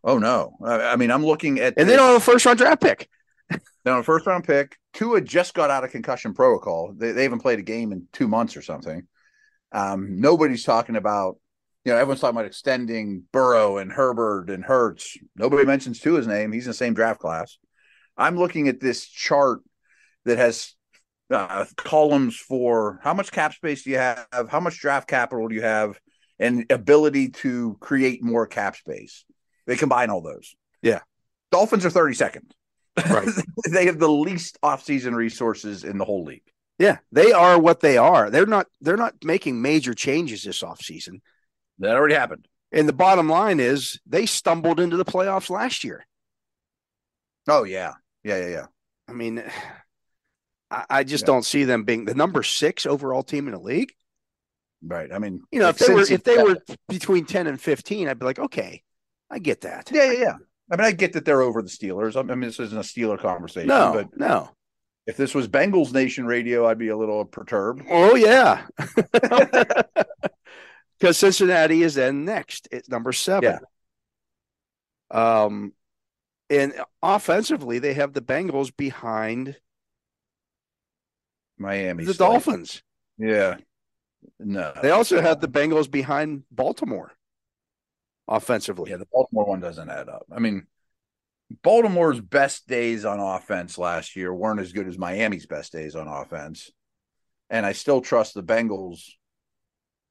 Oh 0.02 0.18
no! 0.18 0.56
I, 0.64 0.96
mean, 0.96 1.10
I'm 1.10 1.24
looking 1.24 1.60
at 1.60 1.74
and 1.76 1.88
they 1.88 1.96
don't 1.96 2.08
have 2.08 2.16
a 2.16 2.20
first 2.20 2.44
round 2.44 2.58
draft 2.58 2.82
pick. 2.82 3.08
Now, 3.84 3.98
a 3.98 4.02
first 4.02 4.26
round 4.26 4.44
pick. 4.44 4.76
Tua 4.94 5.20
just 5.20 5.54
got 5.54 5.70
out 5.70 5.84
of 5.84 5.90
concussion 5.90 6.34
protocol. 6.34 6.94
They, 6.96 7.12
they 7.12 7.22
haven't 7.24 7.40
played 7.40 7.58
a 7.58 7.62
game 7.62 7.92
in 7.92 8.06
two 8.12 8.28
months 8.28 8.56
or 8.56 8.62
something. 8.62 9.06
Um, 9.72 10.20
nobody's 10.20 10.64
talking 10.64 10.96
about, 10.96 11.38
you 11.84 11.92
know, 11.92 11.98
everyone's 11.98 12.20
talking 12.20 12.36
about 12.36 12.46
extending 12.46 13.24
Burrow 13.32 13.78
and 13.78 13.92
Herbert 13.92 14.48
and 14.48 14.64
Hurts. 14.64 15.18
Nobody 15.36 15.66
mentions 15.66 16.00
Tua's 16.00 16.26
name. 16.26 16.52
He's 16.52 16.64
in 16.66 16.70
the 16.70 16.74
same 16.74 16.94
draft 16.94 17.20
class. 17.20 17.58
I'm 18.16 18.38
looking 18.38 18.68
at 18.68 18.80
this 18.80 19.06
chart 19.06 19.60
that 20.24 20.38
has 20.38 20.74
uh, 21.30 21.64
columns 21.76 22.36
for 22.36 23.00
how 23.02 23.14
much 23.14 23.32
cap 23.32 23.54
space 23.54 23.84
do 23.84 23.90
you 23.90 23.98
have, 23.98 24.26
how 24.48 24.60
much 24.60 24.78
draft 24.80 25.08
capital 25.08 25.48
do 25.48 25.54
you 25.54 25.62
have, 25.62 25.98
and 26.38 26.66
ability 26.70 27.30
to 27.30 27.76
create 27.80 28.22
more 28.22 28.46
cap 28.46 28.76
space. 28.76 29.24
They 29.66 29.76
combine 29.76 30.10
all 30.10 30.20
those. 30.20 30.54
Yeah. 30.82 31.00
Dolphins 31.50 31.86
are 31.86 31.90
32nd. 31.90 32.50
Right. 33.10 33.28
they 33.72 33.86
have 33.86 33.98
the 33.98 34.08
least 34.08 34.58
offseason 34.62 35.14
resources 35.14 35.84
in 35.84 35.98
the 35.98 36.04
whole 36.04 36.24
league. 36.24 36.42
Yeah, 36.78 36.98
they 37.12 37.32
are 37.32 37.58
what 37.58 37.80
they 37.80 37.96
are. 37.98 38.30
They're 38.30 38.46
not 38.46 38.66
they're 38.80 38.96
not 38.96 39.14
making 39.22 39.62
major 39.62 39.94
changes 39.94 40.42
this 40.42 40.62
offseason. 40.62 41.20
That 41.78 41.94
already 41.94 42.14
happened. 42.14 42.48
And 42.72 42.88
the 42.88 42.92
bottom 42.92 43.28
line 43.28 43.60
is 43.60 44.00
they 44.06 44.26
stumbled 44.26 44.80
into 44.80 44.96
the 44.96 45.04
playoffs 45.04 45.50
last 45.50 45.84
year. 45.84 46.04
Oh 47.48 47.62
yeah, 47.62 47.92
yeah, 48.24 48.38
yeah, 48.38 48.48
yeah. 48.48 48.66
I 49.06 49.12
mean, 49.12 49.44
I, 50.90 51.04
just 51.04 51.22
Yeah. 51.22 51.26
don't 51.26 51.44
see 51.44 51.64
them 51.64 51.84
being 51.84 52.04
the 52.04 52.14
number 52.14 52.42
six 52.42 52.86
overall 52.86 53.22
team 53.22 53.46
in 53.46 53.52
the 53.54 53.60
league. 53.60 53.92
Right. 54.82 55.12
I 55.12 55.18
mean, 55.18 55.42
You 55.50 55.60
know, 55.60 55.68
if 55.68 55.78
they 55.78 55.92
were 55.94 56.02
if 56.02 56.24
they 56.24 56.42
were 56.42 56.58
between 56.88 57.24
ten 57.26 57.46
and 57.46 57.60
fifteen, 57.60 58.08
I'd 58.08 58.18
be 58.18 58.26
like, 58.26 58.38
okay, 58.38 58.82
I 59.30 59.38
get 59.38 59.62
that. 59.62 59.90
yeah, 59.92 60.12
yeah, 60.12 60.18
yeah. 60.20 60.34
I 60.70 60.76
mean, 60.76 60.86
I 60.86 60.92
get 60.92 61.12
that 61.14 61.24
they're 61.24 61.42
over 61.42 61.62
the 61.62 61.68
Steelers. 61.68 62.16
I 62.16 62.22
mean, 62.22 62.40
this 62.40 62.58
isn't 62.60 62.76
a 62.78 62.82
Steeler 62.82 63.18
conversation. 63.18 63.68
No, 63.68 63.92
but 63.94 64.16
no. 64.18 64.50
if 65.06 65.16
this 65.16 65.34
was 65.34 65.46
Bengals 65.48 65.92
Nation 65.92 66.26
Radio, 66.26 66.66
I'd 66.66 66.78
be 66.78 66.88
a 66.88 66.96
little 66.96 67.24
perturbed. 67.24 67.82
Oh 67.90 68.14
yeah. 68.14 68.66
Because 71.00 71.18
Cincinnati 71.18 71.82
is 71.82 71.94
then 71.96 72.24
next. 72.24 72.68
It's 72.70 72.88
number 72.88 73.12
seven. 73.12 73.58
Um 75.10 75.72
and 76.50 76.74
offensively, 77.02 77.78
they 77.78 77.94
have 77.94 78.12
the 78.12 78.20
Bengals 78.20 78.74
behind 78.76 79.56
Miami, 81.58 82.04
the. 82.04 82.14
Dolphins. 82.14 82.82
Yeah. 83.18 83.56
No. 84.38 84.72
They 84.82 84.90
also 84.90 85.20
had 85.20 85.40
the 85.40 85.48
Bengals 85.48 85.90
behind 85.90 86.44
Baltimore. 86.50 87.12
offensively. 88.26 88.90
Yeah, 88.90 88.96
the 88.96 89.06
Baltimore 89.12 89.46
one 89.46 89.60
doesn't 89.60 89.90
add 89.90 90.08
up. 90.08 90.26
I 90.32 90.38
mean, 90.38 90.66
Baltimore's 91.62 92.20
best 92.20 92.66
days 92.66 93.04
on 93.04 93.20
offense 93.20 93.78
last 93.78 94.16
year 94.16 94.34
weren't 94.34 94.60
as 94.60 94.72
good 94.72 94.88
as 94.88 94.98
Miami's 94.98 95.46
best 95.46 95.72
days 95.72 95.94
on 95.94 96.08
offense. 96.08 96.70
And 97.50 97.66
I 97.66 97.72
still 97.72 98.00
trust 98.00 98.34
the 98.34 98.42
Bengals 98.42 99.10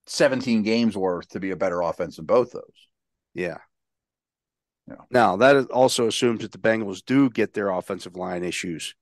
17 0.06 0.64
games 0.64 0.96
worth 0.96 1.30
to 1.30 1.40
be 1.40 1.52
a 1.52 1.56
better 1.56 1.82
offense 1.82 2.18
than 2.18 2.26
both 2.26 2.52
those. 2.52 2.88
Yeah. 3.34 3.58
Yeah. 4.88 4.96
Now, 5.10 5.38
that 5.38 5.72
also 5.72 6.08
assumes 6.08 6.42
that 6.42 6.52
the 6.52 6.58
Bengals 6.58 7.04
do 7.04 7.30
get 7.30 7.54
their 7.54 7.70
offensive 7.70 8.16
line 8.16 8.44
issues 8.44 8.96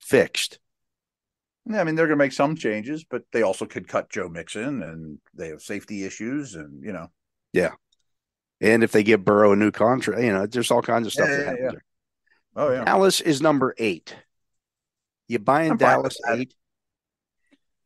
fixed. 0.00 0.58
Yeah, 1.70 1.80
I 1.80 1.84
mean, 1.84 1.94
they're 1.94 2.06
going 2.06 2.18
to 2.18 2.24
make 2.24 2.32
some 2.32 2.56
changes, 2.56 3.04
but 3.04 3.22
they 3.32 3.42
also 3.42 3.66
could 3.66 3.86
cut 3.88 4.10
Joe 4.10 4.28
Mixon 4.28 4.82
and 4.82 5.18
they 5.34 5.48
have 5.48 5.62
safety 5.62 6.04
issues 6.04 6.54
and, 6.54 6.82
you 6.82 6.92
know, 6.92 7.08
Yeah. 7.52 7.72
And 8.60 8.84
if 8.84 8.92
they 8.92 9.02
give 9.02 9.24
Burrow 9.24 9.52
a 9.52 9.56
new 9.56 9.70
contract, 9.70 10.22
you 10.22 10.32
know, 10.32 10.46
there's 10.46 10.70
all 10.70 10.82
kinds 10.82 11.06
of 11.06 11.12
stuff 11.12 11.28
Yeah, 11.28 11.36
that 11.36 11.44
yeah, 11.44 11.50
happens 11.50 11.72
yeah. 11.72 12.62
oh, 12.62 12.72
yeah. 12.72 12.84
Dallas 12.84 13.20
is 13.20 13.40
number 13.40 13.74
eight. 13.78 14.14
You 15.28 15.38
buying 15.38 15.72
I'm 15.72 15.76
Dallas 15.76 16.18
eight? 16.28 16.54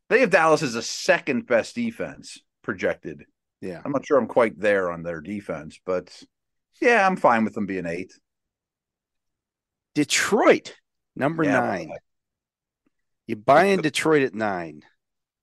They 0.08 0.20
have 0.20 0.30
Dallas 0.30 0.62
as 0.62 0.74
a 0.74 0.82
second 0.82 1.46
best 1.46 1.74
defense 1.74 2.38
projected. 2.62 3.24
Yeah. 3.60 3.80
I'm 3.84 3.92
not 3.92 4.06
sure 4.06 4.18
I'm 4.18 4.26
quite 4.26 4.58
there 4.58 4.90
on 4.90 5.02
their 5.02 5.20
defense, 5.20 5.78
but 5.84 6.22
yeah, 6.80 7.06
I'm 7.06 7.16
fine 7.16 7.44
with 7.44 7.54
them 7.54 7.66
being 7.66 7.86
eight. 7.86 8.12
Detroit, 9.94 10.74
number 11.14 11.44
Yeah, 11.44 11.60
nine. 11.60 11.92
You 13.26 13.36
buy 13.36 13.64
in 13.64 13.80
Detroit 13.80 14.22
at 14.22 14.34
nine. 14.34 14.82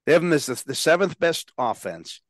They 0.06 0.14
have 0.14 0.22
them 0.22 0.34
as 0.34 0.46
the, 0.46 0.62
the 0.66 0.76
seventh 0.76 1.20
best 1.20 1.52
offense, 1.58 2.22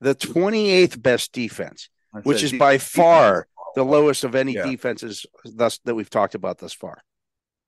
the 0.00 0.14
28th 0.14 1.00
best 1.02 1.32
defense, 1.32 1.88
which 2.22 2.42
is 2.42 2.52
by 2.52 2.78
far 2.78 3.46
the 3.74 3.84
lowest 3.84 4.24
of 4.24 4.34
any 4.34 4.54
Yeah. 4.54 4.66
defenses 4.66 5.26
thus 5.44 5.78
that 5.84 5.94
we've 5.94 6.10
talked 6.10 6.34
about 6.34 6.58
thus 6.58 6.72
far. 6.72 7.02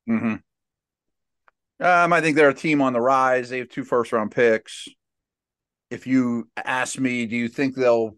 Mhm. 0.08 0.42
Um, 1.78 2.12
I 2.12 2.20
think 2.20 2.36
they're 2.36 2.48
a 2.48 2.54
team 2.54 2.80
on 2.80 2.92
the 2.92 3.00
rise. 3.00 3.50
They 3.50 3.58
have 3.58 3.68
two 3.68 3.84
first 3.84 4.12
round 4.12 4.30
picks. 4.30 4.88
If 5.90 6.06
you 6.06 6.48
ask 6.56 6.98
me, 6.98 7.26
do 7.26 7.36
you 7.36 7.48
think 7.48 7.74
they'll 7.74 8.16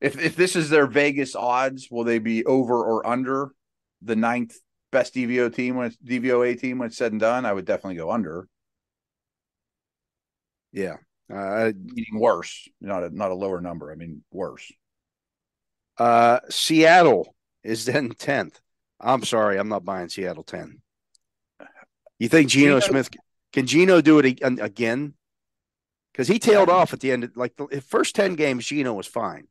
if 0.00 0.18
if 0.18 0.34
this 0.34 0.56
is 0.56 0.68
their 0.68 0.86
Vegas 0.88 1.36
odds, 1.36 1.88
will 1.90 2.02
they 2.04 2.18
be 2.18 2.44
over 2.44 2.74
or 2.74 3.06
under 3.06 3.52
the 4.00 4.16
ninth 4.16 4.56
best 4.92 5.14
DVO 5.14 5.52
team 5.54 5.76
when 5.76 5.88
it's 5.88 5.96
DVOA 5.98 6.58
team 6.60 6.78
when 6.78 6.88
it's 6.88 6.96
said 6.98 7.12
and 7.12 7.20
done? 7.20 7.46
I 7.46 7.52
would 7.52 7.64
definitely 7.64 7.96
go 7.96 8.12
under. 8.12 8.48
Yeah. 10.72 10.96
Uh, 11.32 11.72
Meaning 11.76 12.18
worse, 12.20 12.68
not 12.80 13.04
a 13.04 13.10
not 13.10 13.30
a 13.30 13.34
lower 13.34 13.60
number. 13.60 13.90
I 13.90 13.94
mean 13.94 14.22
worse. 14.30 14.70
uh, 15.98 16.40
Seattle 16.50 17.34
is 17.62 17.84
then 17.84 18.10
10th. 18.10 18.60
I'm 19.00 19.24
sorry, 19.24 19.58
I'm 19.58 19.68
not 19.68 19.84
buying 19.84 20.08
Seattle 20.08 20.44
10. 20.44 20.80
You 22.18 22.28
think 22.28 22.50
Geno 22.50 22.80
Geno- 22.80 22.80
Smith 22.80 23.10
can 23.52 23.66
Geno 23.66 24.00
do 24.00 24.18
it 24.18 24.40
again? 24.42 25.14
Because 26.12 26.28
he 26.28 26.38
tailed 26.38 26.68
off 26.68 26.92
at 26.92 27.00
the 27.00 27.10
end. 27.12 27.24
Of, 27.24 27.36
like 27.36 27.56
the 27.56 27.80
first 27.80 28.14
10 28.14 28.34
games, 28.34 28.66
Geno 28.66 28.92
was 28.94 29.06
fine. 29.06 29.48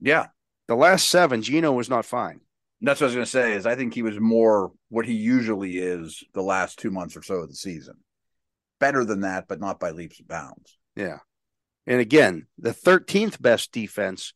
Yeah. 0.00 0.28
The 0.66 0.74
last 0.74 1.08
seven, 1.08 1.42
Geno 1.42 1.72
was 1.72 1.88
not 1.90 2.04
fine. 2.06 2.40
That's 2.80 3.00
what 3.00 3.06
I 3.06 3.08
was 3.08 3.14
gonna 3.14 3.26
say, 3.26 3.54
is 3.54 3.66
I 3.66 3.74
think 3.74 3.94
he 3.94 4.02
was 4.02 4.18
more 4.20 4.72
what 4.88 5.06
he 5.06 5.14
usually 5.14 5.78
is 5.78 6.22
the 6.34 6.42
last 6.42 6.78
two 6.78 6.90
months 6.90 7.16
or 7.16 7.22
so 7.22 7.36
of 7.36 7.48
the 7.48 7.56
season. 7.56 7.94
Better 8.78 9.04
than 9.04 9.22
that, 9.22 9.48
but 9.48 9.60
not 9.60 9.80
by 9.80 9.90
leaps 9.90 10.20
and 10.20 10.28
bounds. 10.28 10.78
Yeah. 10.94 11.18
And 11.86 12.00
again, 12.00 12.46
the 12.58 12.70
13th 12.70 13.40
best 13.40 13.72
defense, 13.72 14.34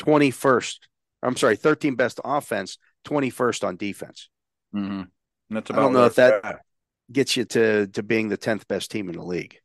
21st. 0.00 0.78
I'm 1.22 1.36
sorry, 1.36 1.56
13th 1.56 1.96
best 1.96 2.20
offense, 2.24 2.78
21st 3.06 3.66
on 3.66 3.76
defense. 3.76 4.28
Mm-hmm. 4.74 5.02
That's 5.50 5.70
I 5.70 5.76
don't 5.76 5.92
know 5.92 6.06
if 6.06 6.16
that-. 6.16 6.60
Gets 7.12 7.36
you 7.36 7.44
to 7.44 7.86
to 7.86 8.02
being 8.02 8.30
the 8.30 8.36
10th 8.36 8.66
best 8.66 8.90
team 8.90 9.08
in 9.08 9.14
the 9.14 9.22
league. 9.22 9.60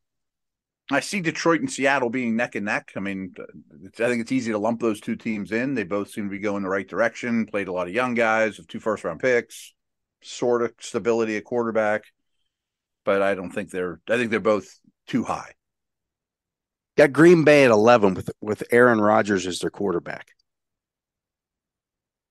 I 0.91 1.00
see 1.00 1.21
Detroit 1.21 1.62
and 1.62 1.71
Seattle 1.71 2.10
being 2.10 2.36
neck 2.36 2.55
and 2.55 2.65
neck. 2.65 2.91
I 2.95 3.00
mean, 3.00 3.33
it's, 3.83 4.00
I 4.00 4.07
think 4.07 4.21
it's 4.21 4.31
easy 4.31 4.51
to 4.51 4.57
lump 4.57 4.81
those 4.81 5.00
two 5.00 5.15
teams 5.15 5.51
in. 5.51 5.74
They 5.74 5.83
both 5.83 6.10
seem 6.10 6.25
to 6.25 6.29
be 6.29 6.39
going 6.39 6.63
the 6.63 6.69
right 6.69 6.88
direction. 6.88 7.45
Played 7.45 7.67
a 7.67 7.71
lot 7.71 7.88
of 7.88 7.93
young 7.93 8.13
guys 8.13 8.57
with 8.57 8.67
two 8.67 8.79
first 8.79 9.03
round 9.03 9.19
picks, 9.19 9.74
sort 10.21 10.62
of 10.62 10.74
stability 10.79 11.38
at 11.38 11.45
quarterback. 11.45 12.03
But 13.05 13.21
I 13.21 13.36
don't 13.36 13.51
think 13.51 13.71
they're. 13.71 14.00
I 14.10 14.17
think 14.17 14.31
they're 14.31 14.39
both 14.39 14.79
too 15.07 15.24
high. 15.24 15.53
Got 16.98 17.13
Green 17.13 17.43
Bay 17.43 17.65
at 17.65 17.71
11 17.71 18.13
with 18.13 18.29
with 18.41 18.63
Aaron 18.71 19.01
Rodgers 19.01 19.48
as 19.48 19.60
their 19.60 19.69
quarterback. 19.69 20.27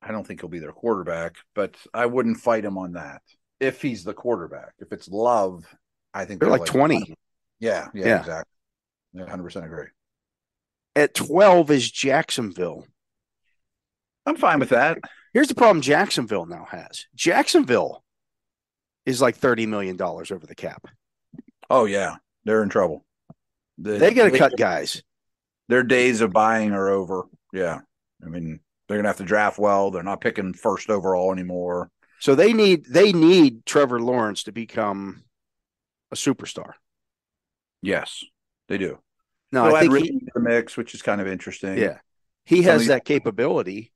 I 0.02 0.12
don't 0.12 0.26
think 0.26 0.40
he'll 0.40 0.48
be 0.48 0.60
their 0.60 0.72
quarterback, 0.72 1.36
but 1.54 1.76
I 1.92 2.06
wouldn't 2.06 2.38
fight 2.38 2.64
him 2.64 2.78
on 2.78 2.92
that 2.92 3.22
if 3.58 3.82
he's 3.82 4.04
the 4.04 4.14
quarterback. 4.14 4.72
If 4.78 4.92
it's 4.92 5.08
Love, 5.08 5.64
I 6.14 6.24
think 6.24 6.40
They're 6.40 6.50
like 6.50 6.64
20. 6.64 7.14
Yeah, 7.60 7.88
yeah, 7.94 8.06
Yeah. 8.06 8.18
exactly. 8.20 8.52
Yeah, 9.12 9.28
hundred 9.28 9.44
percent 9.44 9.66
agree. 9.66 9.86
At 10.96 11.14
12 11.14 11.70
is 11.70 11.90
Jacksonville. 11.90 12.86
I'm 14.26 14.36
fine 14.36 14.58
with 14.60 14.70
that. 14.70 14.98
Here's 15.32 15.48
the 15.48 15.54
problem 15.54 15.80
Jacksonville 15.80 16.46
now 16.46 16.66
has. 16.70 17.06
Jacksonville 17.14 18.04
is 19.06 19.20
like 19.20 19.38
$30 19.38 19.66
million 19.68 20.00
over 20.00 20.46
the 20.46 20.54
cap. 20.54 20.86
Oh 21.68 21.84
yeah, 21.84 22.16
they're 22.44 22.62
in 22.62 22.68
trouble. 22.68 23.04
The- 23.78 23.98
They 23.98 24.12
got 24.14 24.30
to 24.30 24.38
cut 24.38 24.56
guys. 24.56 25.02
their 25.68 25.82
days 25.84 26.20
of 26.20 26.32
buying 26.32 26.72
are 26.72 26.88
over. 26.88 27.24
Yeah. 27.52 27.80
I 28.24 28.28
mean, 28.28 28.60
they're 28.88 28.98
gonna 28.98 29.08
have 29.08 29.16
to 29.18 29.24
draft 29.24 29.58
well. 29.58 29.90
They're 29.90 30.02
not 30.02 30.20
picking 30.20 30.52
first 30.52 30.90
overall 30.90 31.32
anymore. 31.32 31.90
So 32.18 32.34
they 32.34 32.52
need 32.52 32.84
they 32.86 33.12
need 33.12 33.64
Trevor 33.64 34.00
Lawrence 34.00 34.42
to 34.42 34.52
become 34.52 35.22
a 36.12 36.16
superstar. 36.16 36.72
Yes, 37.82 38.24
they 38.68 38.78
do. 38.78 38.98
No, 39.52 39.64
They'll 39.64 39.76
I 39.76 39.80
think 39.80 39.96
he, 40.04 40.22
the 40.34 40.40
mix, 40.40 40.76
which 40.76 40.94
is 40.94 41.02
kind 41.02 41.20
of 41.20 41.26
interesting. 41.26 41.76
yeah, 41.78 41.98
he 42.44 42.62
has 42.62 42.86
that 42.86 43.04
capability. 43.04 43.92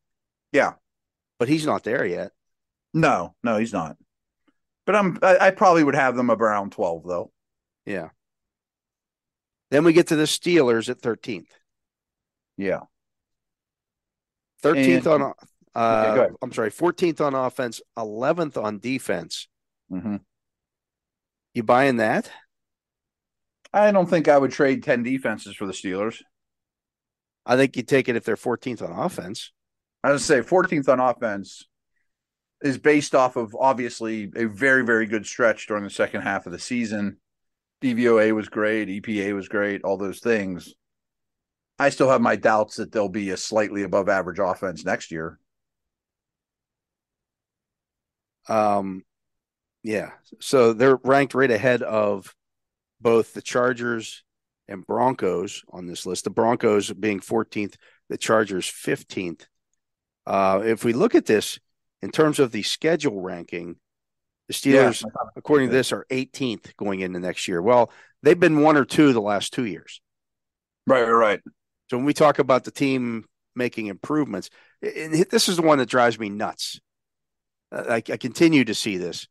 Yeah. 0.52 0.74
but 1.38 1.48
he's 1.48 1.66
not 1.66 1.84
there 1.84 2.04
yet. 2.06 2.32
No, 2.92 3.34
no, 3.42 3.56
he's 3.58 3.72
not. 3.72 3.96
But 4.86 4.96
I'm 4.96 5.18
I, 5.22 5.38
I 5.38 5.50
probably 5.50 5.84
would 5.84 5.94
have 5.94 6.16
them 6.16 6.30
around 6.30 6.72
twelve 6.72 7.04
though. 7.06 7.32
Yeah. 7.86 8.08
Then 9.70 9.84
we 9.84 9.92
get 9.92 10.08
to 10.08 10.16
the 10.16 10.24
Steelers 10.24 10.88
at 10.88 11.00
13th. 11.00 11.48
Yeah. 12.56 12.80
13th 14.62 15.06
on 15.06 15.22
uh 15.74 16.14
ahead. 16.16 16.30
I'm 16.42 16.52
sorry, 16.52 16.70
14th 16.70 17.20
on 17.20 17.34
offense, 17.34 17.80
11th 17.98 18.62
on 18.62 18.78
defense. 18.78 19.48
hmm 19.90 20.16
You 21.54 21.62
buying 21.64 21.96
that? 21.96 22.30
I 23.74 23.90
don't 23.90 24.08
think 24.08 24.28
I 24.28 24.38
would 24.38 24.52
trade 24.52 24.84
ten 24.84 25.02
defenses 25.02 25.56
for 25.56 25.66
the 25.66 25.72
Steelers. 25.72 26.22
I 27.44 27.56
think 27.56 27.76
you 27.76 27.82
take 27.82 28.08
it 28.08 28.16
if 28.16 28.24
they're 28.24 28.36
14th 28.36 28.82
on 28.82 29.04
offense. 29.04 29.52
I 30.02 30.12
would 30.12 30.20
say 30.20 30.40
14th 30.40 30.88
on 30.88 31.00
offense 31.00 31.66
is 32.62 32.78
based 32.78 33.14
off 33.14 33.36
of 33.36 33.54
obviously 33.58 34.30
a 34.36 34.44
very, 34.46 34.84
very 34.84 35.06
good 35.06 35.26
stretch 35.26 35.66
during 35.66 35.84
the 35.84 35.90
second 35.90 36.22
half 36.22 36.46
of 36.46 36.52
the 36.52 36.58
season. 36.58 37.18
DVOA 37.82 38.34
was 38.34 38.48
great, 38.48 38.88
EPA 38.88 39.34
was 39.34 39.48
great, 39.48 39.82
all 39.82 39.98
those 39.98 40.20
things. 40.20 40.72
I 41.78 41.90
still 41.90 42.08
have 42.08 42.20
my 42.20 42.36
doubts 42.36 42.76
that 42.76 42.92
they'll 42.92 43.08
be 43.08 43.30
a 43.30 43.36
slightly 43.36 43.82
above 43.82 44.08
average 44.08 44.38
offense 44.38 44.84
next 44.84 45.10
year. 45.10 45.38
Um, 48.48 49.02
yeah. 49.82 50.12
So 50.40 50.72
they're 50.72 50.96
ranked 51.02 51.34
right 51.34 51.50
ahead 51.50 51.82
of 51.82 52.34
both 53.04 53.34
the 53.34 53.42
Chargers 53.42 54.24
and 54.66 54.84
Broncos 54.84 55.62
on 55.70 55.86
this 55.86 56.06
list. 56.06 56.24
The 56.24 56.30
Broncos 56.30 56.90
being 56.92 57.20
14th, 57.20 57.76
the 58.08 58.16
Chargers 58.16 58.66
15th. 58.66 59.46
Uh, 60.26 60.62
if 60.64 60.84
we 60.84 60.94
look 60.94 61.14
at 61.14 61.26
this 61.26 61.60
in 62.02 62.10
terms 62.10 62.38
of 62.40 62.50
the 62.50 62.62
schedule 62.62 63.20
ranking, 63.20 63.76
the 64.48 64.54
Steelers, 64.54 65.04
according 65.36 65.68
to 65.68 65.74
this, 65.74 65.92
are 65.92 66.06
18th 66.10 66.74
going 66.76 67.00
into 67.00 67.20
next 67.20 67.46
year. 67.46 67.62
Well, 67.62 67.92
they've 68.22 68.40
been 68.40 68.62
one 68.62 68.76
or 68.76 68.86
two 68.86 69.12
the 69.12 69.20
last 69.20 69.52
two 69.52 69.66
years. 69.66 70.00
Right, 70.86 71.02
right, 71.02 71.10
right. 71.10 71.40
So 71.90 71.98
when 71.98 72.06
we 72.06 72.14
talk 72.14 72.38
about 72.38 72.64
the 72.64 72.70
team 72.70 73.26
making 73.54 73.86
improvements, 73.86 74.50
and 74.82 75.14
this 75.30 75.48
is 75.48 75.56
the 75.56 75.62
one 75.62 75.78
that 75.78 75.88
drives 75.88 76.18
me 76.18 76.30
nuts. 76.30 76.80
I, 77.70 77.96
I 77.96 78.00
continue 78.00 78.64
to 78.64 78.74
see 78.74 78.96
this. 78.96 79.26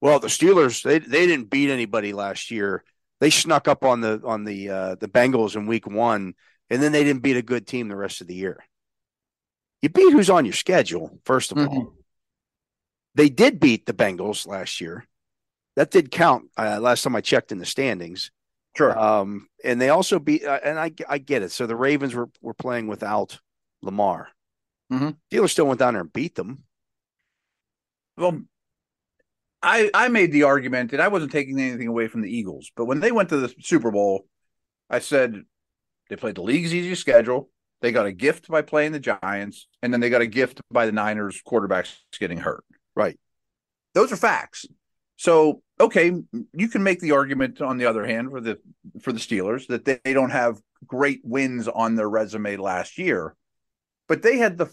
Well, 0.00 0.18
the 0.18 0.28
Steelers 0.28 0.82
they 0.82 0.98
they 0.98 1.26
didn't 1.26 1.50
beat 1.50 1.70
anybody 1.70 2.12
last 2.12 2.50
year. 2.50 2.84
They 3.20 3.30
snuck 3.30 3.68
up 3.68 3.84
on 3.84 4.00
the 4.00 4.20
on 4.24 4.44
the 4.44 4.68
uh, 4.70 4.94
the 4.96 5.08
Bengals 5.08 5.54
in 5.54 5.66
Week 5.66 5.86
One, 5.86 6.34
and 6.70 6.82
then 6.82 6.92
they 6.92 7.04
didn't 7.04 7.22
beat 7.22 7.36
a 7.36 7.42
good 7.42 7.66
team 7.66 7.88
the 7.88 7.96
rest 7.96 8.20
of 8.20 8.26
the 8.26 8.34
year. 8.34 8.64
You 9.82 9.88
beat 9.88 10.12
who's 10.12 10.30
on 10.30 10.44
your 10.44 10.54
schedule 10.54 11.18
first 11.24 11.52
of 11.52 11.58
all. 11.58 11.94
They 13.14 13.28
did 13.28 13.60
beat 13.60 13.86
the 13.86 13.92
Bengals 13.92 14.46
last 14.46 14.80
year. 14.80 15.06
That 15.76 15.90
did 15.90 16.10
count. 16.10 16.50
Uh, 16.56 16.80
last 16.80 17.02
time 17.02 17.16
I 17.16 17.20
checked 17.20 17.52
in 17.52 17.58
the 17.58 17.66
standings. 17.66 18.30
Sure. 18.76 18.96
Um, 18.98 19.48
and 19.64 19.80
they 19.80 19.88
also 19.88 20.18
beat, 20.18 20.44
uh, 20.44 20.60
and 20.62 20.78
I 20.78 20.92
I 21.08 21.18
get 21.18 21.42
it. 21.42 21.50
So 21.50 21.66
the 21.66 21.76
Ravens 21.76 22.14
were 22.14 22.30
were 22.40 22.54
playing 22.54 22.86
without 22.86 23.38
Lamar. 23.82 24.28
Mhm. 24.92 25.16
Steelers 25.32 25.50
still 25.50 25.66
went 25.66 25.80
down 25.80 25.94
there 25.94 26.02
and 26.02 26.12
beat 26.12 26.34
them. 26.34 26.64
Well, 28.16 28.42
I 29.62 29.90
I 29.92 30.08
made 30.08 30.32
the 30.32 30.44
argument, 30.44 30.92
and 30.92 31.02
I 31.02 31.08
wasn't 31.08 31.32
taking 31.32 31.58
anything 31.60 31.88
away 31.88 32.08
from 32.08 32.22
the 32.22 32.34
Eagles, 32.34 32.70
but 32.76 32.86
when 32.86 33.00
they 33.00 33.12
went 33.12 33.28
to 33.30 33.36
the 33.36 33.54
Super 33.60 33.90
Bowl, 33.90 34.26
I 34.88 35.00
said 35.00 35.42
they 36.08 36.16
played 36.16 36.36
the 36.36 36.42
league's 36.42 36.74
easiest 36.74 37.00
schedule. 37.00 37.50
They 37.82 37.92
got 37.92 38.06
a 38.06 38.12
gift 38.12 38.48
by 38.48 38.62
playing 38.62 38.92
the 38.92 39.00
Giants, 39.00 39.66
and 39.82 39.92
then 39.92 40.00
they 40.00 40.10
got 40.10 40.20
a 40.22 40.26
gift 40.26 40.60
by 40.70 40.86
the 40.86 40.92
Niners 40.92 41.40
quarterbacks 41.46 41.94
getting 42.18 42.38
hurt. 42.38 42.64
Right. 42.94 43.18
Those 43.94 44.12
are 44.12 44.16
facts. 44.16 44.66
So 45.16 45.62
okay, 45.78 46.12
you 46.54 46.68
can 46.68 46.82
make 46.82 47.00
the 47.00 47.12
argument 47.12 47.60
on 47.60 47.76
the 47.76 47.86
other 47.86 48.06
hand 48.06 48.30
for 48.30 48.40
the 48.40 48.58
for 49.02 49.12
the 49.12 49.18
Steelers 49.18 49.66
that 49.66 49.84
they, 49.84 49.98
they 50.04 50.14
don't 50.14 50.30
have 50.30 50.60
great 50.86 51.20
wins 51.22 51.68
on 51.68 51.96
their 51.96 52.08
resume 52.08 52.56
last 52.56 52.98
year, 52.98 53.36
but 54.08 54.22
they 54.22 54.38
had 54.38 54.56
the 54.56 54.72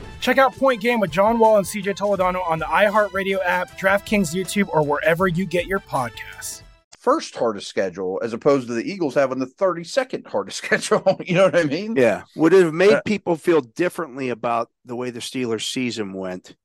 Check 0.21 0.37
out 0.37 0.55
Point 0.55 0.81
Game 0.81 0.99
with 0.99 1.11
John 1.11 1.39
Wall 1.39 1.57
and 1.57 1.65
CJ 1.65 1.95
Toledano 1.97 2.47
on 2.47 2.59
the 2.59 2.65
iHeartRadio 2.65 3.39
app, 3.43 3.71
DraftKings 3.79 4.33
YouTube, 4.35 4.69
or 4.69 4.83
wherever 4.85 5.27
you 5.27 5.45
get 5.45 5.65
your 5.65 5.79
podcasts. 5.79 6.61
first 6.99 7.35
hardest 7.35 7.67
schedule 7.67 8.19
as 8.23 8.31
opposed 8.31 8.67
to 8.67 8.75
the 8.75 8.83
Eagles 8.83 9.15
having 9.15 9.39
the 9.39 9.47
32nd 9.47 10.27
hardest 10.27 10.57
schedule. 10.63 11.19
you 11.25 11.33
know 11.33 11.45
what 11.45 11.55
I 11.55 11.63
mean? 11.63 11.95
Yeah. 11.95 12.23
Would 12.35 12.53
it 12.53 12.63
have 12.63 12.73
made 12.75 12.93
Uh, 12.93 13.01
people 13.03 13.35
feel 13.35 13.61
differently 13.61 14.29
about 14.29 14.69
the 14.85 14.95
way 14.95 15.09
the 15.09 15.19
Steelers 15.19 15.67
season 15.67 16.13
went 16.13 16.55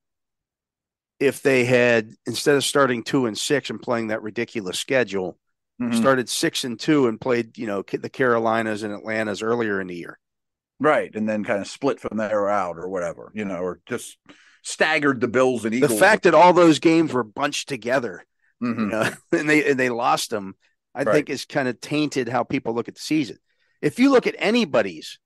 if 1.19 1.41
they 1.41 1.65
had, 1.65 2.11
instead 2.27 2.55
of 2.57 2.65
starting 2.65 3.03
two 3.03 3.25
and 3.25 3.39
six 3.39 3.71
and 3.71 3.81
playing 3.81 4.09
that 4.09 4.21
ridiculous 4.23 4.79
schedule, 4.79 5.39
Mhm. 5.81 5.97
started 5.97 6.29
six 6.29 6.65
and 6.65 6.79
two 6.79 7.07
and 7.07 7.19
played, 7.19 7.57
you 7.57 7.67
know, 7.67 7.83
the 7.91 8.11
Carolinas 8.11 8.83
and 8.83 8.93
Atlantas 8.93 9.41
earlier 9.41 9.81
in 9.81 9.87
the 9.87 9.97
year? 9.97 10.19
Right. 10.79 11.15
And 11.15 11.29
then 11.29 11.45
kind 11.45 11.61
of 11.61 11.67
split 11.69 12.01
from 12.01 12.19
there 12.19 12.49
out 12.49 12.77
or 12.79 12.89
whatever, 12.89 13.31
you 13.35 13.45
know, 13.45 13.59
or 13.59 13.81
just 13.87 14.19
staggered 14.63 15.21
the 15.21 15.29
Bills 15.29 15.65
and 15.65 15.75
Eagles. 15.75 15.93
The 15.93 15.97
fact 15.99 16.25
that 16.25 16.35
all 16.35 16.53
those 16.53 16.79
games 16.79 17.13
were 17.13 17.25
bunched 17.25 17.69
together, 17.69 18.25
Mhm. 18.63 18.79
you 18.79 18.87
know, 18.87 19.11
and 19.33 19.49
they 19.49 19.71
and 19.71 19.79
they 19.81 19.89
lost 19.91 20.31
them, 20.31 20.55
I 20.95 21.03
Right. 21.05 21.15
think 21.15 21.31
is 21.31 21.45
kind 21.45 21.69
of 21.69 21.81
tainted 21.81 22.29
how 22.29 22.43
people 22.43 22.75
look 22.75 22.89
at 22.89 22.95
the 22.95 23.01
season. 23.01 23.39
If 23.81 23.99
you 23.99 24.11
look 24.11 24.27
at 24.27 24.35
anybody's 24.39 25.19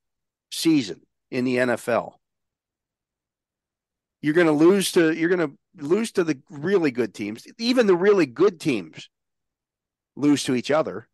season 0.52 1.00
in 1.30 1.44
the 1.44 1.56
NFL, 1.58 2.20
you're 4.22 4.34
going 4.34 4.46
to 4.46 4.52
lose 4.52 4.92
to 4.92 5.12
you're 5.12 5.34
going 5.34 5.50
to 5.50 5.56
lose 5.84 6.12
to 6.12 6.24
the 6.24 6.38
really 6.50 6.90
good 6.90 7.14
teams. 7.14 7.46
Even 7.58 7.86
the 7.86 7.96
really 7.96 8.26
good 8.26 8.60
teams 8.60 9.08
lose 10.16 10.44
to 10.44 10.54
each 10.54 10.70
other. 10.70 11.08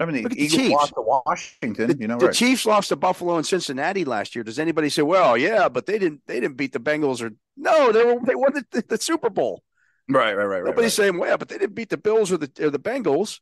I 0.00 0.06
mean, 0.06 0.22
the 0.22 0.32
Eagles 0.32 0.52
Chiefs. 0.52 0.70
lost 0.70 0.94
to 0.94 1.02
Washington, 1.02 1.88
The, 1.88 1.96
you 1.98 2.08
know, 2.08 2.18
the 2.18 2.26
right. 2.26 2.34
Chiefs 2.34 2.64
lost 2.64 2.88
to 2.88 2.96
Buffalo 2.96 3.36
and 3.36 3.46
Cincinnati 3.46 4.06
last 4.06 4.34
year. 4.34 4.42
Does 4.42 4.58
anybody 4.58 4.88
say, 4.88 5.02
"Well, 5.02 5.36
yeah, 5.36 5.68
but 5.68 5.84
they 5.84 5.98
didn't 5.98 6.22
they 6.26 6.40
didn't 6.40 6.56
beat 6.56 6.72
the 6.72 6.80
Bengals 6.80 7.22
or 7.22 7.32
no, 7.56 7.92
they 7.92 8.04
were 8.04 8.16
they 8.24 8.34
won 8.34 8.54
the, 8.54 8.82
the 8.88 8.98
Super 8.98 9.28
Bowl." 9.28 9.62
right, 10.08 10.32
right, 10.34 10.44
right, 10.44 10.62
right. 10.62 10.64
Nobody's 10.64 10.98
right. 10.98 11.04
saying, 11.04 11.18
"Well, 11.18 11.36
but 11.36 11.48
they 11.50 11.58
didn't 11.58 11.74
beat 11.74 11.90
the 11.90 11.98
Bills 11.98 12.32
or 12.32 12.38
the 12.38 12.50
or 12.60 12.70
the 12.70 12.78
Bengals." 12.78 13.40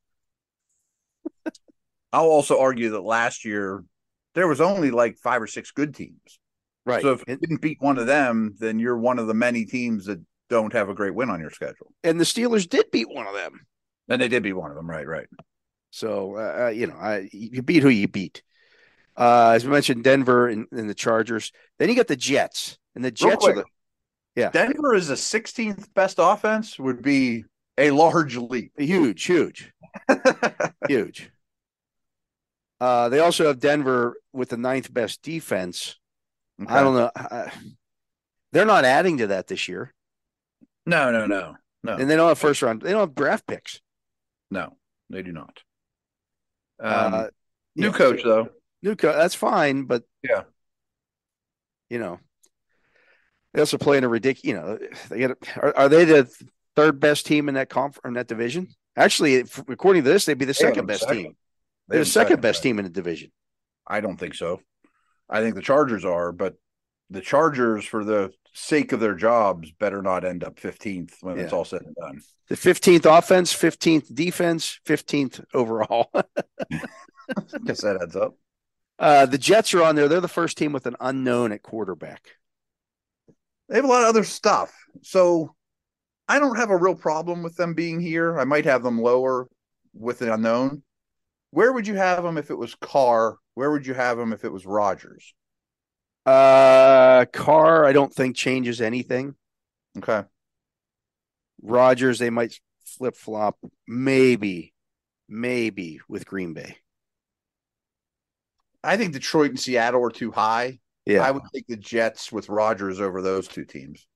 I'll 2.12 2.25
also 2.25 2.59
argue 2.61 2.90
that 2.90 3.03
last 3.03 3.44
year 3.44 3.85
there 4.35 4.49
was 4.49 4.61
only 4.61 4.90
like 4.90 5.16
five 5.18 5.40
or 5.40 5.47
six 5.47 5.71
good 5.71 5.94
teams. 5.94 6.40
Right. 6.85 7.03
So 7.03 7.12
if 7.12 7.23
you 7.29 7.37
didn't 7.37 7.61
beat 7.61 7.79
one 7.81 7.99
of 7.99 8.07
them, 8.07 8.55
then 8.59 8.79
you're 8.79 8.97
one 8.97 9.18
of 9.18 9.27
the 9.27 9.35
many 9.35 9.64
teams 9.66 10.07
that 10.07 10.21
don't 10.49 10.73
have 10.73 10.88
a 10.88 10.94
great 10.94 11.14
win 11.14 11.31
on 11.31 11.40
your 11.40 11.51
schedule. 11.51 11.92
and 12.03 12.18
the 12.18 12.25
Steelers 12.25 12.68
did 12.68 12.90
beat 12.90 13.09
one 13.09 13.27
of 13.27 13.35
them. 13.35 13.66
And 14.09 14.23
they 14.23 14.29
did 14.29 14.42
beat 14.42 14.55
one 14.55 14.71
of 14.71 14.77
them, 14.77 14.88
right? 14.88 15.07
Right. 15.07 15.27
So 15.90 16.37
uh, 16.37 16.64
uh, 16.66 16.68
you 16.68 16.87
know, 16.87 16.96
I, 16.96 17.29
you 17.33 17.62
beat 17.62 17.83
who 17.83 17.88
you 17.88 18.09
beat. 18.09 18.42
Uh, 19.16 19.51
as 19.55 19.64
we 19.64 19.70
mentioned, 19.72 20.05
Denver 20.05 20.48
and, 20.48 20.66
and 20.70 20.88
the 20.88 20.94
Chargers. 20.94 21.51
Then 21.79 21.88
you 21.88 21.96
got 21.96 22.07
the 22.07 22.16
Jets, 22.16 22.79
and 22.94 23.05
the 23.05 23.11
Jets 23.11 23.44
are 23.46 23.53
the 23.55 23.64
Yeah. 24.37 24.51
Denver 24.51 24.94
is 24.94 25.09
the 25.09 25.14
16th 25.16 25.92
best 25.94 26.16
offense 26.20 26.79
would 26.79 27.03
be 27.03 27.44
a 27.77 27.90
large 27.90 28.37
leap. 28.37 28.72
huge, 28.79 29.24
huge, 29.24 29.72
huge. 30.88 31.31
Uh, 32.81 33.09
they 33.09 33.18
also 33.18 33.46
have 33.48 33.59
Denver 33.59 34.14
with 34.33 34.51
the 34.51 34.57
ninth 34.57 34.92
best 34.92 35.22
defense. 35.22 35.96
I 36.66 36.83
don't 36.83 36.94
know. 36.94 37.11
Uh, 37.14 37.51
they're 38.53 38.64
not 38.64 38.85
adding 38.85 39.18
to 39.18 39.29
that 39.29 39.46
this 39.48 39.68
year, 39.68 39.94
No, 40.87 41.11
no, 41.11 41.27
no, 41.27 41.57
no, 41.83 41.94
and 41.96 42.09
they 42.09 42.16
don't 42.16 42.29
have 42.29 42.38
first 42.38 42.62
round. 42.62 42.83
They 42.83 42.92
don't 42.92 43.01
have 43.01 43.14
draft 43.14 43.46
picks. 43.46 43.81
no. 44.51 44.77
They 45.11 45.22
do 45.22 45.33
not. 45.33 45.62
Um, 46.81 47.14
uh, 47.14 47.27
new 47.77 47.87
yeah, 47.88 47.93
coach 47.93 48.23
though. 48.23 48.49
New 48.83 48.95
coach. 48.97 49.17
That's 49.17 49.35
fine, 49.35 49.85
but 49.85 50.05
Yeah. 50.23 50.45
you 51.91 51.99
know, 51.99 52.21
they 53.53 53.61
also 53.61 53.79
play 53.79 53.99
in 53.99 54.05
a 54.05 54.09
ridiculous. 54.09 54.45
You 54.45 54.55
know, 54.55 54.79
they 55.09 55.19
get. 55.19 55.33
Are, 55.57 55.77
are 55.77 55.88
they 55.88 56.05
the 56.05 56.31
third 56.77 57.01
best 57.01 57.27
team 57.27 57.49
in 57.49 57.55
that 57.55 57.69
conf 57.69 57.99
in 58.05 58.12
that 58.14 58.29
division? 58.29 58.69
Actually, 58.97 59.35
if- 59.37 59.59
according 59.69 60.05
to 60.05 60.11
this, 60.11 60.25
they'd 60.25 60.35
be 60.38 60.45
the 60.45 60.49
They 60.51 60.53
second 60.55 60.87
best 60.87 61.01
second. 61.03 61.17
team. 61.17 61.37
They 61.88 61.95
They're 61.95 61.99
have 62.01 62.07
the 62.07 62.11
second 62.12 62.41
best 62.43 62.62
team 62.62 62.79
in 62.79 62.85
the 62.85 62.91
division. 62.91 63.33
I 63.87 64.01
don't 64.01 64.17
think 64.19 64.35
so. 64.35 64.61
I 65.31 65.41
think 65.41 65.55
the 65.55 65.62
Chargers 65.62 66.05
are, 66.05 66.33
but 66.33 66.55
the 67.11 67.21
Chargers, 67.21 67.85
for 67.85 68.05
the 68.05 68.33
sake 68.53 68.92
of 68.92 69.01
their 69.01 69.14
jobs, 69.14 69.71
better 69.73 70.03
not 70.03 70.25
end 70.25 70.44
up 70.44 70.57
15th 70.61 71.12
when 71.21 71.38
it's 71.38 71.53
all 71.53 71.64
said 71.64 71.83
and 71.83 71.94
done. 71.94 72.21
The 72.49 72.57
fifteenth 72.57 73.05
offense, 73.07 73.53
fifteenth 73.53 74.12
defense, 74.14 74.81
fifteenth 74.87 75.40
overall. 75.55 76.11
Guess 77.64 77.83
that 77.83 77.99
adds 78.03 78.16
up. 78.16 78.35
uh, 78.99 79.27
the 79.27 79.38
Jets 79.38 79.75
are 79.75 79.83
on 79.83 79.94
there. 79.97 80.09
They're 80.09 80.21
the 80.21 80.29
first 80.29 80.57
team 80.57 80.73
with 80.73 80.87
an 80.87 80.97
unknown 81.01 81.53
at 81.53 81.62
quarterback. 81.62 82.27
They 83.68 83.77
have 83.77 83.85
a 83.85 83.88
lot 83.88 84.03
of 84.03 84.09
other 84.09 84.25
stuff. 84.25 84.73
So 85.03 85.55
I 86.27 86.38
don't 86.38 86.57
have 86.57 86.71
a 86.71 86.77
real 86.77 86.94
problem 86.94 87.42
with 87.42 87.57
them 87.57 87.75
being 87.75 88.01
here. 88.01 88.38
I 88.38 88.44
might 88.44 88.64
have 88.64 88.83
them 88.83 88.99
lower 89.01 89.47
with 89.94 90.18
the 90.21 90.33
unknown. 90.33 90.83
Where 91.51 91.73
would 91.73 91.87
you 91.87 91.94
have 91.97 92.23
them 92.23 92.38
if 92.38 92.51
it 92.51 92.57
was 92.59 92.75
Carr? 92.77 93.37
Where 93.55 93.71
would 93.71 93.87
you 93.87 93.94
have 93.94 94.16
them 94.16 94.33
if 94.33 94.44
it 94.44 94.53
was 94.53 94.64
Rodgers? 94.66 95.35
Uh, 96.29 97.25
Carr, 97.33 97.87
I 97.87 97.93
don't 97.93 98.12
think 98.12 98.37
changes 98.37 98.83
anything. 98.83 99.35
Okay. 99.97 100.25
Rodgers, 101.62 102.19
they 102.19 102.29
might 102.29 102.61
flip 102.85 103.17
flop, 103.17 103.57
maybe, 103.87 104.75
maybe 105.27 106.01
with 106.07 106.27
Green 106.27 106.53
Bay. 106.53 106.77
I 108.85 108.99
think 108.99 109.14
Detroit 109.14 109.51
and 109.51 109.59
Seattle 109.59 110.05
are 110.05 110.11
too 110.11 110.31
high. 110.31 110.81
Yeah, 111.07 111.23
I 111.23 111.31
would 111.31 111.45
take 111.55 111.67
the 111.67 111.79
Jets 111.79 112.31
with 112.31 112.51
Rodgers 112.51 113.01
over 113.01 113.23
those 113.23 113.49
two 113.49 113.64
teams. 113.64 114.07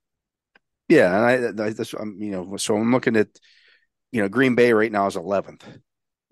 yeah, 0.90 1.16
and 1.16 1.60
I, 1.60 1.66
I 1.66 1.70
that's 1.70 1.94
I'm 1.94 2.20
you 2.20 2.30
know 2.30 2.58
so 2.58 2.76
I'm 2.76 2.92
looking 2.92 3.16
at 3.16 3.28
you 4.12 4.20
know 4.20 4.28
Green 4.28 4.54
Bay 4.54 4.74
right 4.74 4.92
now 4.92 5.06
is 5.06 5.16
11th. 5.16 5.62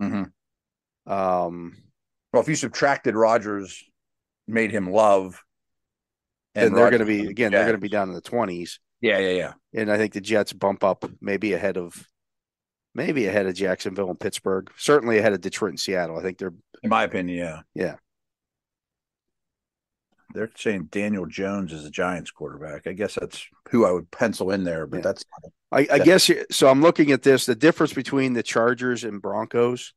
Mm-hmm. 0.03 1.11
Um, 1.11 1.77
Well, 2.35 2.43
if 2.43 2.49
you 2.49 2.55
subtracted 2.55 3.14
Rodgers, 3.14 3.83
made 4.47 4.71
him 4.71 4.90
love, 4.90 5.43
and 6.55 6.77
they're 6.77 6.91
going 6.91 7.01
to 7.01 7.07
be 7.07 7.27
again 7.27 7.53
they're 7.53 7.63
going 7.65 7.75
to 7.75 7.81
be 7.81 7.89
down 7.89 8.09
in 8.09 8.15
the 8.15 8.23
20s, 8.23 8.79
Yeah, 9.01 9.19
yeah, 9.19 9.31
yeah. 9.31 9.53
and 9.75 9.91
I 9.91 9.97
think 9.97 10.13
the 10.13 10.21
Jets 10.21 10.53
bump 10.53 10.83
up 10.85 11.05
maybe 11.21 11.53
ahead 11.53 11.77
of 11.77 12.07
maybe 12.95 13.27
ahead 13.27 13.47
of 13.47 13.55
Jacksonville 13.55 14.11
and 14.11 14.19
Pittsburgh, 14.19 14.71
certainly 14.77 15.19
ahead 15.19 15.33
of 15.33 15.41
Detroit 15.41 15.71
and 15.71 15.81
Seattle. 15.81 16.19
I 16.19 16.23
think 16.23 16.39
they're 16.39 16.55
In 16.83 16.91
my 16.91 17.05
opinion, 17.05 17.39
yeah. 17.39 17.61
Yeah. 17.75 17.95
They're 20.33 20.51
saying 20.57 20.89
Daniel 20.93 21.27
Jones 21.27 21.73
is 21.73 21.85
a 21.85 21.91
Giants 21.91 22.31
quarterback. 22.31 22.87
I 22.87 22.93
guess 22.93 23.15
that's 23.17 23.45
who 23.71 23.85
I 23.85 23.91
would 23.91 24.11
pencil 24.13 24.53
in 24.53 24.63
there, 24.65 24.87
but 24.87 24.99
Yeah. 24.99 25.03
that's 25.03 25.25
I, 25.73 25.87
I 25.91 25.99
guess 26.01 26.29
so. 26.51 26.69
I'm 26.69 26.83
looking 26.83 27.13
at 27.13 27.23
this. 27.23 27.47
The 27.47 27.55
difference 27.55 27.93
between 27.93 28.33
the 28.33 28.43
Chargers 28.43 29.05
and 29.05 29.21
Broncos. 29.23 29.93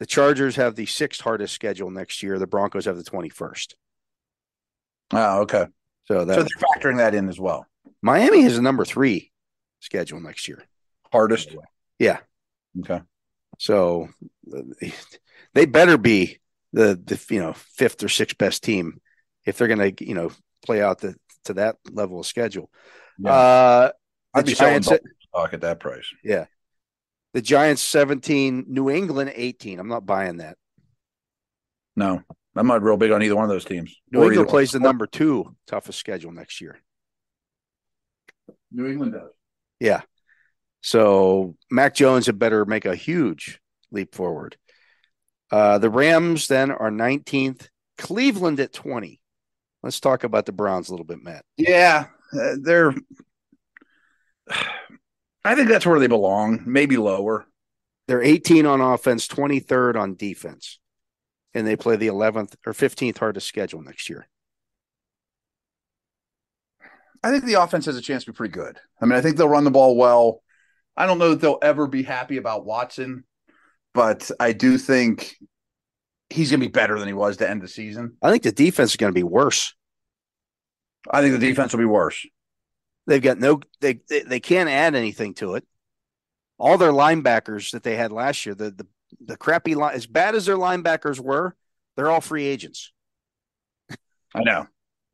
The 0.00 0.06
Chargers 0.06 0.54
have 0.56 0.76
the 0.76 0.86
sixth 0.86 1.20
hardest 1.22 1.52
schedule 1.54 1.90
next 1.90 2.22
year. 2.22 2.38
The 2.38 2.46
Broncos 2.46 2.84
have 2.84 2.96
the 2.96 3.02
21st. 3.02 3.74
Oh, 5.12 5.40
okay. 5.42 5.66
So 6.06 6.24
that 6.24 6.34
so 6.34 6.42
they're 6.42 6.92
factoring 6.92 6.98
that 6.98 7.14
in 7.14 7.28
as 7.28 7.38
well. 7.38 7.66
Miami 8.02 8.42
has 8.42 8.56
a 8.56 8.62
number 8.62 8.84
three 8.84 9.32
schedule 9.80 10.20
next 10.20 10.48
year. 10.48 10.62
Hardest. 11.12 11.54
Yeah. 11.98 12.18
Okay. 12.80 13.00
So 13.58 14.08
they 15.54 15.66
better 15.66 15.98
be 15.98 16.38
the 16.72 17.00
the 17.02 17.22
you 17.30 17.40
know 17.40 17.52
fifth 17.54 18.02
or 18.02 18.08
sixth 18.08 18.38
best 18.38 18.62
team 18.62 19.00
if 19.44 19.58
they're 19.58 19.68
going 19.68 19.94
to 19.94 20.04
you 20.04 20.14
know 20.14 20.30
play 20.64 20.82
out 20.82 21.00
the 21.00 21.14
to 21.44 21.54
that 21.54 21.76
level 21.90 22.20
of 22.20 22.26
schedule. 22.26 22.70
Yeah. 23.18 23.32
Uh, 23.32 23.90
I'd 24.34 24.46
be 24.46 24.54
selling 24.54 24.82
Giants, 24.82 25.08
stock 25.28 25.54
at 25.54 25.62
that 25.62 25.80
price. 25.80 26.06
yeah, 26.22 26.44
the 27.32 27.42
Giants 27.42 27.82
seventeen, 27.82 28.66
New 28.68 28.90
England 28.90 29.32
eighteen. 29.34 29.80
I'm 29.80 29.88
not 29.88 30.06
buying 30.06 30.36
that. 30.38 30.56
No, 31.96 32.22
I'm 32.56 32.66
not 32.66 32.82
real 32.82 32.96
big 32.96 33.12
on 33.12 33.22
either 33.22 33.36
one 33.36 33.44
of 33.44 33.50
those 33.50 33.64
teams. 33.64 33.94
New 34.10 34.24
England 34.24 34.48
plays 34.48 34.72
the 34.72 34.80
number 34.80 35.06
two 35.06 35.54
toughest 35.66 35.98
schedule 35.98 36.32
next 36.32 36.60
year. 36.60 36.80
New 38.72 38.86
England 38.86 39.12
does. 39.12 39.30
Yeah. 39.80 40.02
So 40.80 41.56
Mac 41.70 41.94
Jones 41.94 42.26
had 42.26 42.38
better 42.38 42.64
make 42.64 42.84
a 42.84 42.94
huge 42.94 43.60
leap 43.90 44.14
forward. 44.14 44.56
Uh, 45.50 45.78
the 45.78 45.90
Rams 45.90 46.48
then 46.48 46.70
are 46.70 46.90
19th, 46.90 47.68
Cleveland 47.96 48.60
at 48.60 48.72
20. 48.72 49.20
Let's 49.82 50.00
talk 50.00 50.24
about 50.24 50.46
the 50.46 50.52
Browns 50.52 50.88
a 50.88 50.92
little 50.92 51.06
bit, 51.06 51.22
Matt. 51.22 51.44
Yeah, 51.56 52.06
uh, 52.38 52.56
they're. 52.60 52.94
I 55.44 55.54
think 55.54 55.68
that's 55.68 55.86
where 55.86 56.00
they 56.00 56.08
belong. 56.08 56.64
Maybe 56.66 56.96
lower. 56.96 57.46
They're 58.06 58.22
18 58.22 58.66
on 58.66 58.80
offense, 58.80 59.28
23rd 59.28 59.96
on 59.96 60.14
defense, 60.16 60.78
and 61.54 61.66
they 61.66 61.76
play 61.76 61.96
the 61.96 62.08
11th 62.08 62.54
or 62.66 62.72
15th 62.72 63.18
hardest 63.18 63.46
schedule 63.46 63.82
next 63.82 64.08
year. 64.08 64.28
I 67.22 67.30
think 67.30 67.44
the 67.44 67.54
offense 67.54 67.86
has 67.86 67.96
a 67.96 68.02
chance 68.02 68.24
to 68.24 68.32
be 68.32 68.36
pretty 68.36 68.52
good. 68.52 68.78
I 69.00 69.06
mean, 69.06 69.18
I 69.18 69.20
think 69.20 69.36
they'll 69.36 69.48
run 69.48 69.64
the 69.64 69.70
ball 69.70 69.96
well. 69.96 70.42
I 70.96 71.06
don't 71.06 71.18
know 71.18 71.30
that 71.30 71.40
they'll 71.40 71.58
ever 71.62 71.86
be 71.86 72.02
happy 72.02 72.36
about 72.36 72.64
Watson, 72.64 73.24
but 73.94 74.30
I 74.38 74.52
do 74.52 74.78
think 74.78 75.36
he's 76.30 76.50
going 76.50 76.60
to 76.60 76.66
be 76.66 76.72
better 76.72 76.98
than 76.98 77.08
he 77.08 77.14
was 77.14 77.38
to 77.38 77.48
end 77.48 77.62
the 77.62 77.68
season. 77.68 78.16
I 78.22 78.30
think 78.30 78.42
the 78.42 78.52
defense 78.52 78.90
is 78.90 78.96
going 78.96 79.12
to 79.12 79.18
be 79.18 79.24
worse. 79.24 79.74
I 81.10 81.22
think 81.22 81.32
the 81.32 81.46
defense 81.46 81.72
will 81.72 81.78
be 81.78 81.86
worse. 81.86 82.26
They've 83.06 83.22
got 83.22 83.38
no 83.38 83.60
they 83.80 84.00
they, 84.08 84.20
they 84.22 84.40
can't 84.40 84.68
add 84.68 84.94
anything 84.94 85.34
to 85.34 85.54
it. 85.54 85.66
All 86.58 86.76
their 86.76 86.92
linebackers 86.92 87.70
that 87.70 87.82
they 87.82 87.96
had 87.96 88.12
last 88.12 88.44
year, 88.44 88.54
the 88.54 88.70
the, 88.70 88.86
the 89.20 89.36
crappy 89.36 89.74
line 89.74 89.94
as 89.94 90.06
bad 90.06 90.34
as 90.34 90.46
their 90.46 90.56
linebackers 90.56 91.20
were, 91.20 91.54
they're 91.96 92.10
all 92.10 92.20
free 92.20 92.44
agents. 92.46 92.92
I 94.34 94.42
know, 94.42 94.66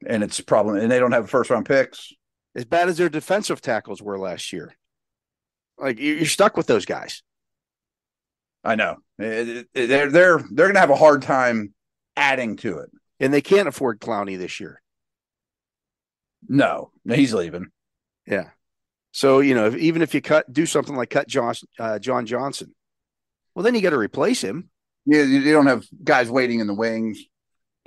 and 0.07 0.23
it's 0.23 0.39
a 0.39 0.45
problem. 0.45 0.77
And 0.77 0.91
they 0.91 0.99
don't 0.99 1.13
have 1.13 1.31
first 1.31 1.51
round 1.51 1.67
picks. 1.67 2.13
As 2.57 2.65
bad 2.65 2.89
as 2.89 2.99
their 2.99 3.09
defensive 3.09 3.61
tackles 3.61 4.03
were 4.03 4.19
last 4.19 4.53
year. 4.53 4.77
Like 5.79 5.99
you- 5.99 6.15
you're 6.15 6.27
stuck 6.27 6.57
with 6.57 6.67
those 6.67 6.85
guys. 6.85 7.23
I 8.63 8.77
know 8.77 8.97
they're 9.19 9.65
they're 9.75 10.09
they're 10.11 10.39
going 10.39 10.75
to 10.75 10.81
have 10.81 10.91
a 10.91 10.97
hard 10.97 11.23
time 11.23 11.75
adding 12.17 12.57
to 12.59 12.79
it. 12.79 12.91
And 13.21 13.33
they 13.33 13.43
can't 13.43 13.69
afford 13.69 14.01
Clowney 14.01 14.39
this 14.39 14.59
year. 14.59 14.81
No, 16.49 16.91
he's 17.07 17.33
leaving. 17.35 17.69
Yeah. 18.27 18.51
So, 19.13 19.41
you 19.41 19.55
know, 19.55 19.67
if, 19.67 19.77
even 19.77 20.03
if 20.03 20.15
you 20.15 20.21
cut 20.21 20.53
do 20.53 20.67
something 20.67 20.97
like 20.97 21.11
cut 21.11 21.29
John 21.29 21.55
uh, 21.79 21.99
John 21.99 22.27
Johnson, 22.27 22.75
well 23.55 23.63
then 23.63 23.75
you 23.75 23.81
got 23.81 23.91
to 23.91 23.99
replace 23.99 24.43
him. 24.43 24.71
You, 25.07 25.23
you 25.23 25.53
don't 25.53 25.67
have 25.67 25.85
guys 26.03 26.31
waiting 26.31 26.61
in 26.61 26.67
the 26.67 26.75
wings. 26.75 27.23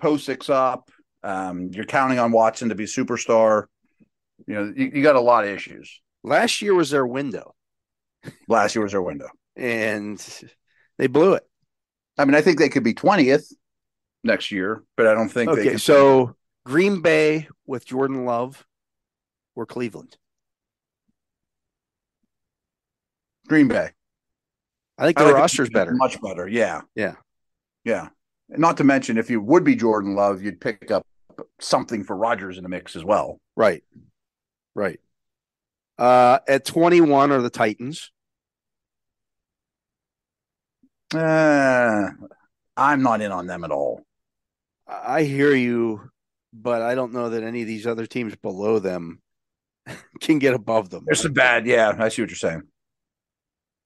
Posix 0.02 0.50
up. 0.50 0.92
Um, 1.24 1.72
you're 1.74 1.86
counting 1.86 2.20
on 2.20 2.32
Watson 2.32 2.70
to 2.70 2.76
be 2.76 2.86
superstar. 2.86 3.66
You 4.46 4.54
know, 4.54 4.74
you, 4.76 4.92
you 4.94 5.04
got 5.04 5.16
a 5.16 5.22
lot 5.22 5.44
of 5.44 5.50
issues. 5.50 6.00
Last 6.24 6.62
year 6.62 6.76
was 6.76 6.90
their 6.90 7.08
window 7.08 7.56
Last 8.48 8.76
year 8.76 8.84
was 8.84 8.92
their 8.92 9.02
window. 9.02 9.30
and 9.56 10.24
they 10.98 11.08
blew 11.08 11.34
it. 11.34 11.44
I 12.18 12.26
mean, 12.26 12.36
I 12.36 12.42
think 12.42 12.60
they 12.60 12.70
could 12.70 12.84
be 12.84 12.94
twentieth 12.94 13.52
next 14.24 14.52
year, 14.52 14.84
but 14.96 15.08
I 15.08 15.14
don't 15.14 15.30
think 15.30 15.54
they 15.54 15.62
Okay, 15.62 15.78
so 15.78 16.36
Green 16.66 17.02
Bay 17.02 17.48
with 17.66 17.86
Jordan 17.86 18.26
Love 18.26 18.66
or 19.56 19.66
Cleveland. 19.66 20.18
Green 23.48 23.68
Bay. 23.68 23.92
I 24.98 25.06
think 25.06 25.18
the 25.18 25.26
like 25.26 25.36
roster's 25.36 25.70
better. 25.70 25.94
much 25.94 26.20
better. 26.22 26.48
Yeah, 26.48 26.82
Yeah. 26.96 27.16
yeah. 27.84 28.10
Not 28.50 28.78
to 28.78 28.84
mention, 28.84 29.18
if 29.18 29.30
you 29.30 29.42
would 29.42 29.64
be 29.64 29.76
Jordan 29.76 30.16
Love, 30.16 30.42
you'd 30.42 30.62
pick 30.62 30.90
up 30.90 31.06
something 31.60 32.04
for 32.04 32.16
Rodgers 32.16 32.58
in 32.58 32.64
the 32.64 32.70
mix 32.70 32.96
as 32.96 33.04
well. 33.04 33.40
Right. 33.56 33.84
Right. 34.74 35.00
Uh, 35.98 36.40
at 36.48 36.64
21 36.66 37.32
are 37.32 37.42
the 37.42 37.50
Titans. 37.50 38.12
Uh, 41.14 42.10
I'm 42.76 43.02
not 43.02 43.22
in 43.22 43.32
on 43.32 43.48
them 43.48 43.64
at 43.64 43.72
all. 43.72 44.02
I 44.88 45.18
I 45.20 45.24
hear 45.24 45.54
you, 45.54 46.10
but 46.54 46.82
I 46.82 46.96
don't 46.96 47.14
know 47.14 47.30
that 47.30 47.44
any 47.44 47.62
of 47.62 47.68
these 47.68 47.88
other 47.88 48.06
teams 48.06 48.36
below 48.36 48.80
them 48.80 49.22
can 50.22 50.40
get 50.40 50.54
above 50.54 50.90
them. 50.90 51.04
There's 51.06 51.22
some 51.22 51.34
bad. 51.34 51.66
Yeah, 51.66 51.94
I 51.98 52.10
see 52.10 52.22
what 52.22 52.30
you're 52.30 52.36
saying. 52.36 52.64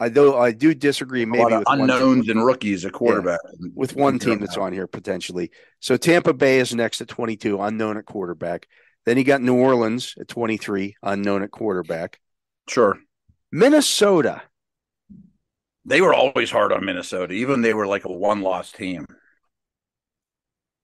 I 0.01 0.09
do. 0.09 0.35
I 0.35 0.51
do 0.51 0.73
disagree. 0.73 1.21
A 1.21 1.27
Maybe 1.27 1.43
with 1.43 1.63
unknowns 1.67 2.27
and 2.27 2.43
rookies 2.43 2.85
at 2.85 2.91
quarterback. 2.91 3.39
with 3.75 3.95
one 3.95 4.17
team 4.17 4.39
that's 4.39 4.57
on 4.57 4.73
here 4.73 4.87
potentially. 4.87 5.51
So 5.79 5.95
Tampa 5.95 6.33
Bay 6.33 6.57
is 6.57 6.73
next 6.73 7.01
at 7.01 7.07
22, 7.07 7.61
unknown 7.61 7.97
at 7.97 8.05
quarterback. 8.05 8.67
Then 9.05 9.19
you 9.19 9.23
got 9.23 9.43
New 9.43 9.55
Orleans 9.55 10.15
at 10.19 10.27
23, 10.27 10.95
unknown 11.03 11.43
at 11.43 11.51
quarterback. 11.51 12.19
Sure. 12.67 12.97
Minnesota. 13.51 14.41
They 15.85 16.01
were 16.01 16.15
always 16.15 16.49
hard 16.49 16.71
on 16.71 16.83
Minnesota, 16.83 17.35
even 17.35 17.61
they 17.61 17.75
were 17.75 17.85
like 17.85 18.05
a 18.05 18.11
one 18.11 18.41
loss 18.41 18.71
team. 18.71 19.05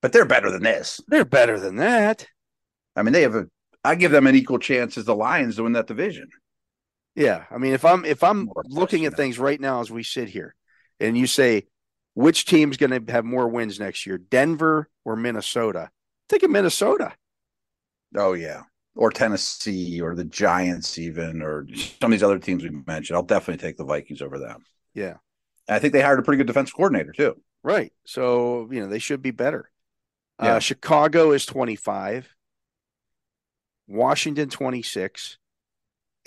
But 0.04 0.14
they're 0.14 0.26
better 0.26 0.52
than 0.52 0.62
this. 0.62 1.02
They're 1.08 1.26
better 1.26 1.60
than 1.60 1.78
that. 1.78 2.28
I 2.96 3.02
mean, 3.02 3.14
they 3.14 3.24
have 3.24 3.34
a 3.34 3.48
I 3.84 3.96
give 3.96 4.12
them 4.12 4.28
an 4.28 4.36
equal 4.36 4.60
chance 4.60 4.96
as 5.00 5.06
the 5.06 5.16
Lions 5.16 5.56
to 5.56 5.64
win 5.64 5.74
that 5.74 5.88
division. 5.88 6.30
Yeah, 7.18 7.46
I 7.50 7.58
mean, 7.58 7.74
if 7.74 7.84
I'm 7.84 8.06
if 8.06 8.24
I'm 8.24 8.50
looking 8.66 9.06
at 9.06 9.16
things 9.18 9.40
right 9.40 9.60
now 9.60 9.82
as 9.82 9.90
we 9.92 10.04
sit 10.04 10.30
here, 10.30 10.54
and 11.00 11.18
you 11.18 11.28
say 11.28 11.66
which 12.14 12.46
team's 12.46 12.78
going 12.78 12.92
to 13.06 13.12
have 13.12 13.26
more 13.26 13.48
wins 13.48 13.80
next 13.80 14.06
year, 14.06 14.18
Denver 14.20 14.88
or 15.04 15.16
Minnesota? 15.16 15.90
Think 16.30 16.44
of 16.44 16.52
Minnesota. 16.52 17.14
Oh 18.16 18.34
yeah. 18.34 18.64
Or 18.96 19.12
Tennessee 19.12 20.00
or 20.02 20.16
the 20.16 20.24
Giants 20.26 20.98
even 20.98 21.42
or 21.42 21.68
some 22.00 22.12
of 22.12 22.12
these 22.12 22.24
other 22.24 22.40
teams 22.40 22.64
we 22.64 22.70
mentioned. 22.70 23.16
I'll 23.18 23.24
definitely 23.24 23.62
take 23.62 23.78
the 23.78 23.84
Vikings 23.84 24.22
over 24.22 24.40
them. 24.40 24.64
Yeah, 24.94 25.18
And 25.68 25.76
I 25.76 25.80
think 25.80 25.94
they 25.94 26.02
hired 26.02 26.20
a 26.20 26.24
pretty 26.24 26.38
good 26.38 26.48
defense 26.48 26.72
coordinator 26.72 27.12
too. 27.12 27.42
right. 27.64 27.92
So 28.06 28.68
you 28.72 28.80
know 28.80 28.88
they 28.88 29.00
should 29.00 29.22
be 29.22 29.32
better. 29.32 29.70
Yeah. 30.42 30.56
Uh, 30.56 30.60
Chicago 30.60 31.32
is 31.32 31.46
25, 31.48 32.36
Washington 33.88 34.50
26, 34.50 35.38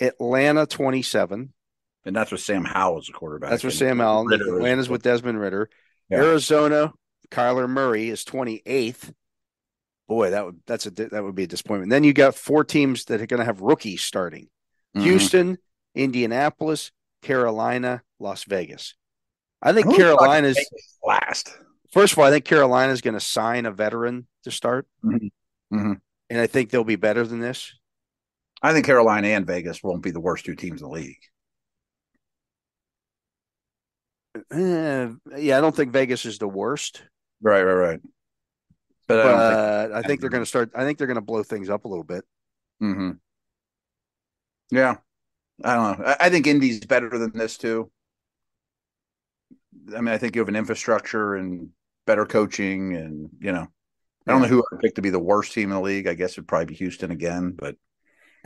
Atlanta 0.01 0.65
27. 0.65 1.53
And 2.03 2.15
that's 2.15 2.31
with 2.31 2.41
Sam 2.41 2.65
Howell 2.65 2.97
as 2.97 3.09
a 3.09 3.11
quarterback. 3.11 3.51
That's 3.51 3.63
with 3.63 3.75
Sam 3.75 4.01
Allen. 4.01 4.25
Ridder 4.27 4.55
Atlanta's 4.57 4.89
with 4.89 5.03
Desmond 5.03 5.39
Ridder. 5.39 5.69
Yeah. 6.09 6.17
Arizona, 6.17 6.93
Kyler 7.29 7.69
Murray 7.69 8.09
is 8.09 8.25
28th. 8.25 9.13
Boy, 10.07 10.31
that 10.31 10.45
would 10.45 10.59
that's 10.65 10.85
a 10.87 10.91
that 10.91 11.23
would 11.23 11.35
be 11.35 11.43
a 11.43 11.47
disappointment. 11.47 11.89
Then 11.91 12.03
you 12.03 12.11
got 12.11 12.35
four 12.35 12.63
teams 12.65 13.05
that 13.05 13.21
are 13.21 13.27
going 13.27 13.39
to 13.39 13.45
have 13.45 13.61
rookies 13.61 14.01
starting: 14.01 14.49
Mhm. 14.97 15.03
Houston, 15.03 15.57
Indianapolis, 15.95 16.91
Carolina, 17.21 18.01
Las 18.19 18.43
Vegas. 18.43 18.95
I 19.61 19.71
think 19.71 19.95
Carolina's 19.95 20.57
last. 21.03 21.55
first 21.93 22.13
of 22.13 22.19
all. 22.19 22.25
I 22.25 22.31
think 22.31 22.43
Carolina's 22.45 22.99
going 23.01 23.13
to 23.13 23.19
sign 23.21 23.65
a 23.65 23.71
veteran 23.71 24.27
to 24.43 24.51
start, 24.51 24.87
Mhm. 25.05 25.29
Mhm. 25.71 26.01
and 26.29 26.39
I 26.41 26.47
think 26.47 26.71
they'll 26.71 26.83
be 26.83 26.95
better 26.97 27.25
than 27.25 27.39
this. 27.39 27.73
I 28.61 28.73
think 28.73 28.85
Carolina 28.85 29.29
and 29.29 29.45
Vegas 29.45 29.83
won't 29.83 30.03
be 30.03 30.11
the 30.11 30.19
worst 30.19 30.45
two 30.45 30.55
teams 30.55 30.81
in 30.81 30.87
the 30.87 30.93
league. 30.93 31.19
Eh, 34.51 35.09
yeah, 35.37 35.57
I 35.57 35.61
don't 35.61 35.75
think 35.75 35.91
Vegas 35.91 36.25
is 36.25 36.37
the 36.37 36.47
worst, 36.47 37.03
Right, 37.41 37.63
right, 37.63 37.73
right. 37.73 37.99
But 39.07 39.19
I 39.19 39.23
but 39.23 39.31
don't 39.31 39.47
think 39.47 39.95
I 39.95 40.01
think 40.03 40.21
they're 40.21 40.29
going 40.29 40.43
to 40.43 40.47
start. 40.47 40.71
I 40.75 40.83
think 40.85 40.97
they're 40.97 41.07
going 41.07 41.15
to 41.15 41.21
blow 41.21 41.43
things 41.43 41.69
up 41.69 41.85
a 41.85 41.87
little 41.87 42.03
bit. 42.03 42.23
hmm 42.79 43.11
Yeah. 44.71 44.97
I 45.63 45.75
don't 45.75 45.99
know. 45.99 46.05
I, 46.05 46.17
I 46.21 46.29
think 46.29 46.47
Indy's 46.47 46.85
better 46.85 47.09
than 47.09 47.31
this 47.33 47.57
too. 47.57 47.91
I 49.95 50.01
mean, 50.01 50.09
I 50.13 50.17
think 50.17 50.35
you 50.35 50.41
have 50.41 50.49
an 50.49 50.55
infrastructure 50.55 51.35
and 51.35 51.69
better 52.05 52.25
coaching, 52.25 52.95
and 52.95 53.29
you 53.39 53.51
know, 53.51 53.67
I 54.27 54.31
don't 54.31 54.41
know 54.41 54.47
who 54.47 54.63
I'd 54.73 54.79
pick 54.81 54.95
to 54.95 55.01
be 55.01 55.09
the 55.09 55.19
worst 55.19 55.53
team 55.53 55.71
in 55.71 55.75
the 55.75 55.81
league. 55.81 56.07
I 56.07 56.13
guess 56.13 56.33
it'd 56.33 56.47
probably 56.47 56.67
be 56.67 56.75
Houston 56.75 57.11
again, 57.11 57.51
but 57.51 57.75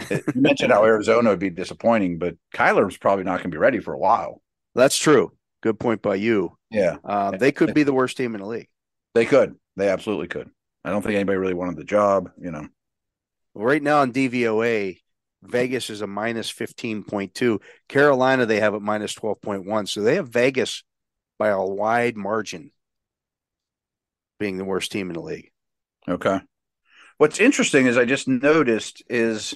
you 0.09 0.21
mentioned 0.35 0.71
how 0.71 0.83
Arizona 0.85 1.29
would 1.29 1.39
be 1.39 1.49
disappointing, 1.49 2.17
but 2.19 2.35
Kyler's 2.53 2.97
probably 2.97 3.23
not 3.23 3.37
going 3.39 3.51
to 3.51 3.55
be 3.55 3.57
ready 3.57 3.79
for 3.79 3.93
a 3.93 3.99
while. 3.99 4.41
That's 4.73 4.97
true. 4.97 5.31
Good 5.61 5.79
point 5.79 6.01
by 6.01 6.15
you. 6.15 6.57
Yeah, 6.69 6.97
Um, 7.03 7.37
they 7.37 7.51
could 7.51 7.73
be 7.73 7.83
the 7.83 7.93
worst 7.93 8.17
team 8.17 8.35
in 8.35 8.41
the 8.41 8.47
league. 8.47 8.67
they 9.13 9.25
could. 9.25 9.55
They 9.77 9.89
absolutely 9.89 10.27
could. 10.27 10.49
I 10.83 10.89
don't 10.89 11.01
think 11.01 11.15
anybody 11.15 11.37
really 11.37 11.53
wanted 11.53 11.77
the 11.77 11.83
job. 11.83 12.31
You 12.39 12.51
know, 12.51 12.67
Right 13.53 13.81
now 13.81 14.01
in 14.03 14.11
DVOA, 14.11 14.99
Vegas 15.43 15.89
is 15.89 16.01
a 16.01 16.07
minus 16.07 16.51
15.2. 16.51 17.61
Carolina, 17.87 18.45
they 18.45 18.59
have 18.59 18.73
it 18.73 18.81
minus 18.81 19.15
12.1. 19.15 19.87
So 19.87 20.01
they 20.01 20.15
have 20.15 20.27
Vegas 20.29 20.83
by 21.39 21.49
a 21.49 21.61
wide 21.63 22.17
margin 22.17 22.71
being 24.39 24.57
the 24.57 24.65
worst 24.65 24.91
team 24.91 25.09
in 25.09 25.13
the 25.13 25.21
league. 25.21 25.51
Okay. 26.07 26.39
What's 27.17 27.39
interesting 27.39 27.85
is 27.85 27.97
I 27.97 28.05
just 28.05 28.27
noticed 28.27 29.01
is 29.09 29.55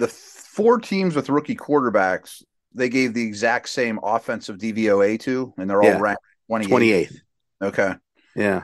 the 0.00 0.08
four 0.08 0.78
teams 0.78 1.14
with 1.14 1.28
rookie 1.28 1.54
quarterbacks, 1.54 2.42
they 2.74 2.88
gave 2.88 3.14
the 3.14 3.22
exact 3.24 3.68
same 3.68 4.00
offensive 4.02 4.58
DVOA 4.58 5.20
to, 5.20 5.54
and 5.58 5.68
they're 5.68 5.82
all 5.82 6.00
ranked 6.00 6.22
28th. 6.50 6.68
28th. 6.68 7.16
Okay. 7.62 7.94
Yeah. 8.34 8.62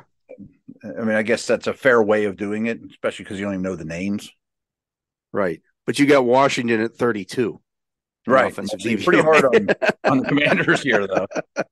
I 0.82 1.02
mean, 1.02 1.16
I 1.16 1.22
guess 1.22 1.46
that's 1.46 1.66
a 1.66 1.74
fair 1.74 2.02
way 2.02 2.24
of 2.24 2.36
doing 2.36 2.66
it, 2.66 2.80
especially 2.90 3.24
because 3.24 3.38
you 3.38 3.44
don't 3.44 3.54
even 3.54 3.62
know 3.62 3.76
the 3.76 3.84
names. 3.84 4.30
Right. 5.32 5.60
But 5.84 5.98
you 5.98 6.06
got 6.06 6.24
Washington 6.24 6.80
at 6.80 6.94
32. 6.94 7.60
Right. 8.26 8.52
pretty 8.52 9.22
hard 9.22 9.44
on, 9.44 9.68
on 10.04 10.18
the 10.18 10.24
commanders 10.26 10.82
here, 10.82 11.06
though. 11.06 11.26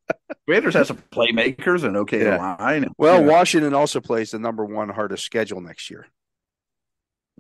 Commanders 0.47 0.75
has 0.75 0.89
some 0.89 1.03
playmakers 1.11 1.85
and 1.85 1.97
okay 1.97 2.23
Yeah. 2.23 2.57
line. 2.59 2.87
well, 2.99 3.21
know. 3.23 3.31
Washington 3.31 3.75
also 3.75 4.01
plays 4.01 4.31
the 4.31 4.39
number 4.39 4.65
one 4.65 4.89
hardest 4.91 5.25
schedule 5.25 5.61
next 5.61 5.91
year. 5.91 6.07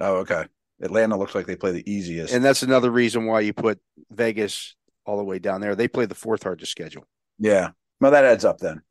oh, 0.00 0.16
okay. 0.16 0.46
Atlanta 0.82 1.16
looks 1.16 1.34
like 1.34 1.46
they 1.46 1.56
play 1.56 1.70
the 1.72 1.90
easiest. 1.90 2.32
And 2.34 2.44
that's 2.44 2.62
another 2.62 2.90
reason 2.90 3.26
why 3.26 3.40
you 3.40 3.52
put 3.52 3.78
Vegas 4.10 4.74
all 5.06 5.16
the 5.16 5.24
way 5.24 5.38
down 5.38 5.60
there. 5.60 5.74
They 5.74 5.88
play 5.88 6.06
the 6.06 6.14
fourth 6.14 6.42
hardest 6.42 6.70
schedule. 6.72 7.06
yeah. 7.38 7.70
Well, 8.00 8.10
that 8.10 8.24
adds 8.24 8.44
up 8.44 8.58
then. 8.58 8.82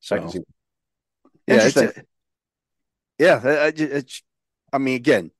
So, 0.00 0.16
I 0.16 0.18
can 0.20 0.30
see. 0.30 0.38
yeah, 1.46 1.54
it's, 1.56 1.76
Interesting. 1.76 2.04
yeah. 3.18 3.40
I- 3.44 3.48
I- 3.66 3.72
it's, 3.76 4.22
I 4.72 4.78
mean, 4.78 4.96
again, 4.96 5.30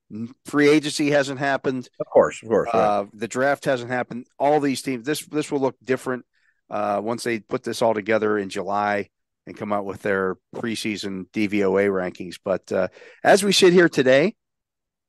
free 0.45 0.69
agency 0.69 1.11
hasn't 1.11 1.39
happened. 1.39 1.89
Of 2.01 2.07
course, 2.07 2.43
of 2.43 2.49
course. 2.49 2.69
right. 2.75 2.81
Uh, 2.81 3.07
the 3.15 3.29
draft 3.29 3.65
hasn't 3.65 3.91
happened. 3.91 4.27
All 4.39 4.61
these 4.61 4.83
teams, 4.83 5.07
this 5.07 5.25
this 5.27 5.51
will 5.51 5.61
look 5.61 5.77
different 5.83 6.25
uh, 6.69 7.01
once 7.03 7.25
they 7.25 7.41
put 7.41 7.63
this 7.63 7.81
all 7.81 7.95
together 7.95 8.37
in 8.39 8.49
July 8.51 9.09
and 9.47 9.57
come 9.57 9.73
out 9.73 9.85
with 9.87 10.03
their 10.03 10.37
preseason 10.55 11.29
DVOA 11.31 11.89
rankings. 11.89 12.37
But 12.45 12.71
uh, 12.73 12.89
as 13.23 13.43
we 13.45 13.53
sit 13.53 13.73
here 13.73 13.89
today, 13.89 14.35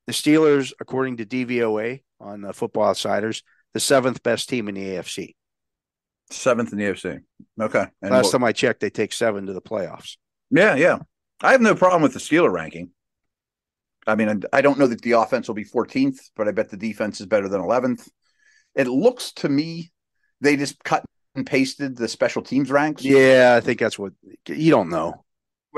the 0.08 0.13
Steelers, 0.13 0.74
according 0.80 1.18
to 1.18 1.26
DVOA 1.26 2.02
on 2.20 2.46
uh, 2.46 2.54
Football 2.54 2.86
Outsiders, 2.89 3.44
the 3.74 3.80
seventh 3.80 4.24
best 4.24 4.50
team 4.50 4.68
in 4.70 4.76
the 4.76 4.82
AFC. 4.82 5.36
Seventh 6.32 6.72
in 6.72 6.78
the 6.80 6.86
AFC. 6.86 7.20
Okay. 7.60 7.86
And 8.02 8.12
Last 8.12 8.26
what- 8.26 8.32
time 8.34 8.44
I 8.44 8.52
checked, 8.52 8.80
they 8.80 8.89
take 8.89 9.13
seven 9.13 9.46
to 9.48 9.54
the 9.54 9.62
playoffs. 9.62 10.18
Yeah, 10.52 10.76
yeah. 10.76 11.00
I 11.41 11.52
have 11.52 11.62
no 11.62 11.76
problem 11.76 12.02
with 12.02 12.13
the 12.13 12.20
Steeler 12.20 12.52
ranking. 12.52 12.91
I 14.08 14.15
mean, 14.15 14.44
I 14.54 14.62
don't 14.62 14.78
know 14.78 14.88
that 14.88 15.02
the 15.02 15.13
offense 15.13 15.48
will 15.48 15.56
be 15.56 15.65
14th, 15.65 16.18
but 16.36 16.48
I 16.48 16.52
bet 16.52 16.70
the 16.70 16.78
defense 16.78 17.20
is 17.20 17.26
better 17.26 17.50
than 17.50 17.62
11th. 17.62 18.08
It 18.76 18.88
looks 18.88 19.32
to 19.34 19.50
me 19.50 19.91
they 20.41 20.56
just 20.58 20.84
cut 20.84 21.04
and 21.34 21.46
pasted 21.46 21.98
the 21.98 22.08
special 22.08 22.41
teams 22.41 22.70
ranks. 22.70 23.04
Yeah, 23.04 23.56
I 23.58 23.62
think 23.62 23.80
that's 23.80 23.98
what 23.98 24.13
you 24.48 24.70
don't 24.72 24.89
know. 24.89 25.26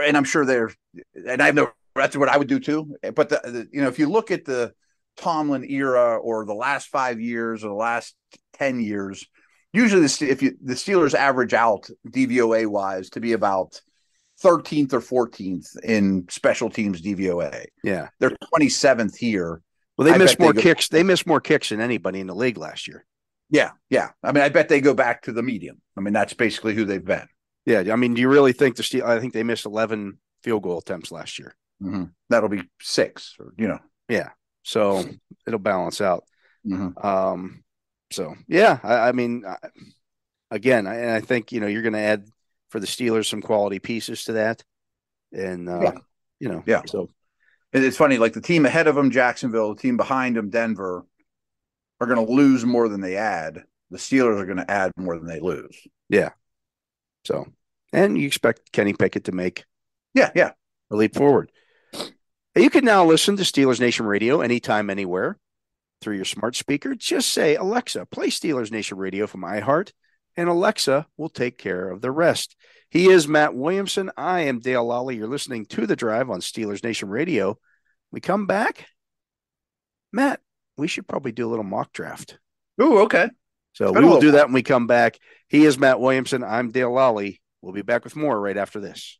and 0.04 0.18
I'm 0.18 0.24
sure 0.26 0.46
they're, 0.46 0.72
and 1.28 1.42
I 1.42 1.46
have 1.46 1.56
no, 1.56 1.70
that's 1.98 2.18
what 2.18 2.30
I 2.30 2.38
would 2.38 2.48
do 2.48 2.60
too. 2.60 2.96
Eh, 3.04 3.12
but 3.12 3.30
the, 3.30 3.42
the 3.44 3.68
you 3.72 3.82
know, 3.82 3.88
if 3.88 4.00
you 4.00 4.10
look 4.10 4.32
at 4.32 4.46
the 4.46 4.74
Tomlin 5.18 5.64
era 5.70 6.18
or 6.18 6.46
the 6.46 6.54
last 6.54 6.88
five 6.88 7.20
years 7.20 7.64
or 7.64 7.70
the 7.70 7.74
last 7.74 8.16
ten 8.54 8.80
years, 8.80 9.26
usually 9.74 10.02
the 10.02 10.28
if 10.30 10.42
you 10.42 10.58
the 10.64 10.74
Steelers 10.76 11.14
average 11.14 11.54
out 11.54 11.90
DVOA 12.08 12.68
wise 12.68 13.10
to 13.12 13.20
be 13.20 13.34
about 13.34 13.82
13th 14.44 14.94
or 14.94 15.02
14th 15.28 15.78
in 15.84 16.26
special 16.30 16.70
teams 16.70 17.02
DVOA. 17.02 17.66
Yeah. 17.84 18.10
They're 18.20 18.36
27th 18.54 19.16
here. 19.16 19.62
Well, 19.98 20.06
they 20.06 20.14
I 20.14 20.18
missed 20.18 20.38
bet 20.38 20.40
they 20.40 20.44
more 20.46 20.54
go- 20.54 20.62
kicks. 20.62 20.90
They 20.90 21.04
missed 21.04 21.26
more 21.26 21.42
kicks 21.42 21.70
than 21.70 21.82
anybody 21.82 22.20
in 22.20 22.28
the 22.28 22.36
league 22.36 22.58
last 22.58 22.88
year. 22.88 23.06
Yeah, 23.50 23.72
yeah. 23.90 24.10
I 24.24 24.32
mean, 24.32 24.44
I 24.44 24.50
bet 24.50 24.70
they 24.70 24.82
go 24.82 24.94
back 24.94 25.24
to 25.24 25.32
the 25.32 25.42
medium. 25.42 25.82
I 25.98 26.02
mean, 26.02 26.14
that's 26.14 26.34
basically 26.34 26.76
who 26.76 26.86
they've 26.86 27.04
been. 27.04 27.28
Yeah, 27.66 27.84
I 27.92 27.96
mean, 27.96 28.14
do 28.14 28.22
you 28.22 28.30
really 28.30 28.54
think 28.54 28.76
the 28.76 28.84
Steel? 28.84 29.06
I 29.06 29.20
think 29.20 29.34
they 29.34 29.44
missed 29.44 29.66
eleven 29.66 30.20
field 30.44 30.64
goal 30.64 30.78
attempts 30.78 31.12
last 31.12 31.40
year. 31.40 31.56
Mhm. 31.82 32.12
That'll 32.30 32.50
be 32.50 32.63
six, 32.82 33.36
or 33.40 33.54
you 33.58 33.68
know. 33.68 33.80
Yeah. 34.10 34.30
So 34.63 35.04
it'll 35.46 35.60
balance 35.60 36.02
out. 36.02 36.24
Mhm. 36.66 37.04
Um, 37.04 37.63
so 38.12 38.36
yeah, 38.48 38.80
I, 38.84 39.10
I 39.10 39.12
mean, 39.12 39.44
I, 39.46 39.58
again, 40.52 40.88
I, 40.88 40.96
and 40.96 41.12
I 41.12 41.22
think 41.22 41.52
you 41.52 41.60
know 41.60 41.68
you're 41.68 41.82
going 41.84 41.94
to 41.94 42.00
add 42.00 42.26
for 42.70 42.80
the 42.80 42.88
Steelers 42.88 43.30
some 43.30 43.42
quality 43.42 43.80
pieces 43.80 44.26
to 44.26 44.34
that, 44.34 44.63
and 45.32 45.70
uh, 45.70 45.80
Yeah. 45.82 45.98
you 46.40 46.50
know, 46.50 46.63
Yeah. 46.66 46.82
So 46.86 47.10
It's 47.74 47.98
funny, 47.98 48.18
like 48.18 48.34
the 48.34 48.42
team 48.42 48.66
ahead 48.66 48.88
of 48.88 48.96
them, 48.96 49.12
Jacksonville, 49.12 49.74
the 49.76 49.82
team 49.82 49.98
behind 49.98 50.36
them, 50.36 50.50
Denver, 50.50 51.06
are 52.00 52.08
going 52.08 52.26
to 52.26 52.32
lose 52.34 52.66
more 52.66 52.90
than 52.90 53.02
they 53.02 53.16
add. 53.18 53.63
The 53.92 53.98
Steelers 53.98 54.40
are 54.40 54.46
going 54.46 54.58
to 54.58 54.70
add 54.70 54.92
more 54.98 55.18
than 55.18 55.28
they 55.28 55.40
lose. 55.40 55.78
Yeah. 56.10 56.30
So, 57.26 57.46
and 57.94 58.18
you 58.18 58.26
expect 58.28 58.72
Kenny 58.72 58.94
Pickett 58.94 59.26
to 59.26 59.32
make 59.32 59.66
Yeah, 60.13 60.32
yeah. 60.36 60.52
a 60.92 60.96
leap 60.96 61.16
forward. 61.16 61.52
You 62.58 62.72
can 62.72 62.86
now 62.86 63.06
listen 63.06 63.38
to 63.38 63.43
Steelers 63.43 63.80
Nation 63.80 64.08
Radio 64.08 64.41
anytime, 64.41 64.89
anywhere 64.89 65.38
through 66.02 66.15
your 66.15 66.26
smart 66.26 66.56
speaker. 66.56 66.96
Just 66.96 67.30
say, 67.30 67.56
Alexa, 67.56 68.08
play 68.08 68.28
Steelers 68.30 68.72
Nation 68.72 68.98
Radio 68.98 69.28
from 69.28 69.41
iHeart, 69.41 69.91
and 70.36 70.50
Alexa 70.50 71.06
will 71.17 71.30
take 71.30 71.60
care 71.60 71.89
of 71.89 72.02
the 72.02 72.12
rest. 72.12 72.56
He 72.89 73.10
is 73.10 73.28
Matt 73.28 73.54
Williamson. 73.54 74.10
I 74.17 74.41
am 74.41 74.60
Dale 74.60 74.86
Lally. 74.86 75.17
You're 75.17 75.28
listening 75.28 75.67
to 75.67 75.86
The 75.86 75.96
Drive 75.96 76.32
on 76.32 76.39
Steelers 76.39 76.84
Nation 76.84 77.10
Radio. 77.10 77.60
We 78.12 78.22
come 78.22 78.48
back. 78.48 78.88
Matt, 80.12 80.39
we 80.78 80.88
should 80.88 81.08
probably 81.08 81.34
do 81.34 81.48
a 81.48 81.50
little 81.50 81.65
mock 81.65 81.93
draft. 81.93 82.39
Ooh, 82.82 83.02
okay. 83.02 83.30
So 83.74 83.91
we 83.91 84.04
will 84.04 84.20
do 84.20 84.32
that 84.32 84.48
when 84.48 84.54
we 84.54 84.63
come 84.63 84.88
back. 84.88 85.20
He 85.48 85.63
is 85.63 85.78
Matt 85.78 86.00
Williamson. 86.00 86.43
I'm 86.43 86.72
Dale 86.72 86.91
Lally. 86.91 87.39
We'll 87.62 87.74
be 87.74 87.84
back 87.84 88.04
with 88.04 88.15
more 88.15 88.39
right 88.39 88.58
after 88.58 88.80
this. 88.80 89.20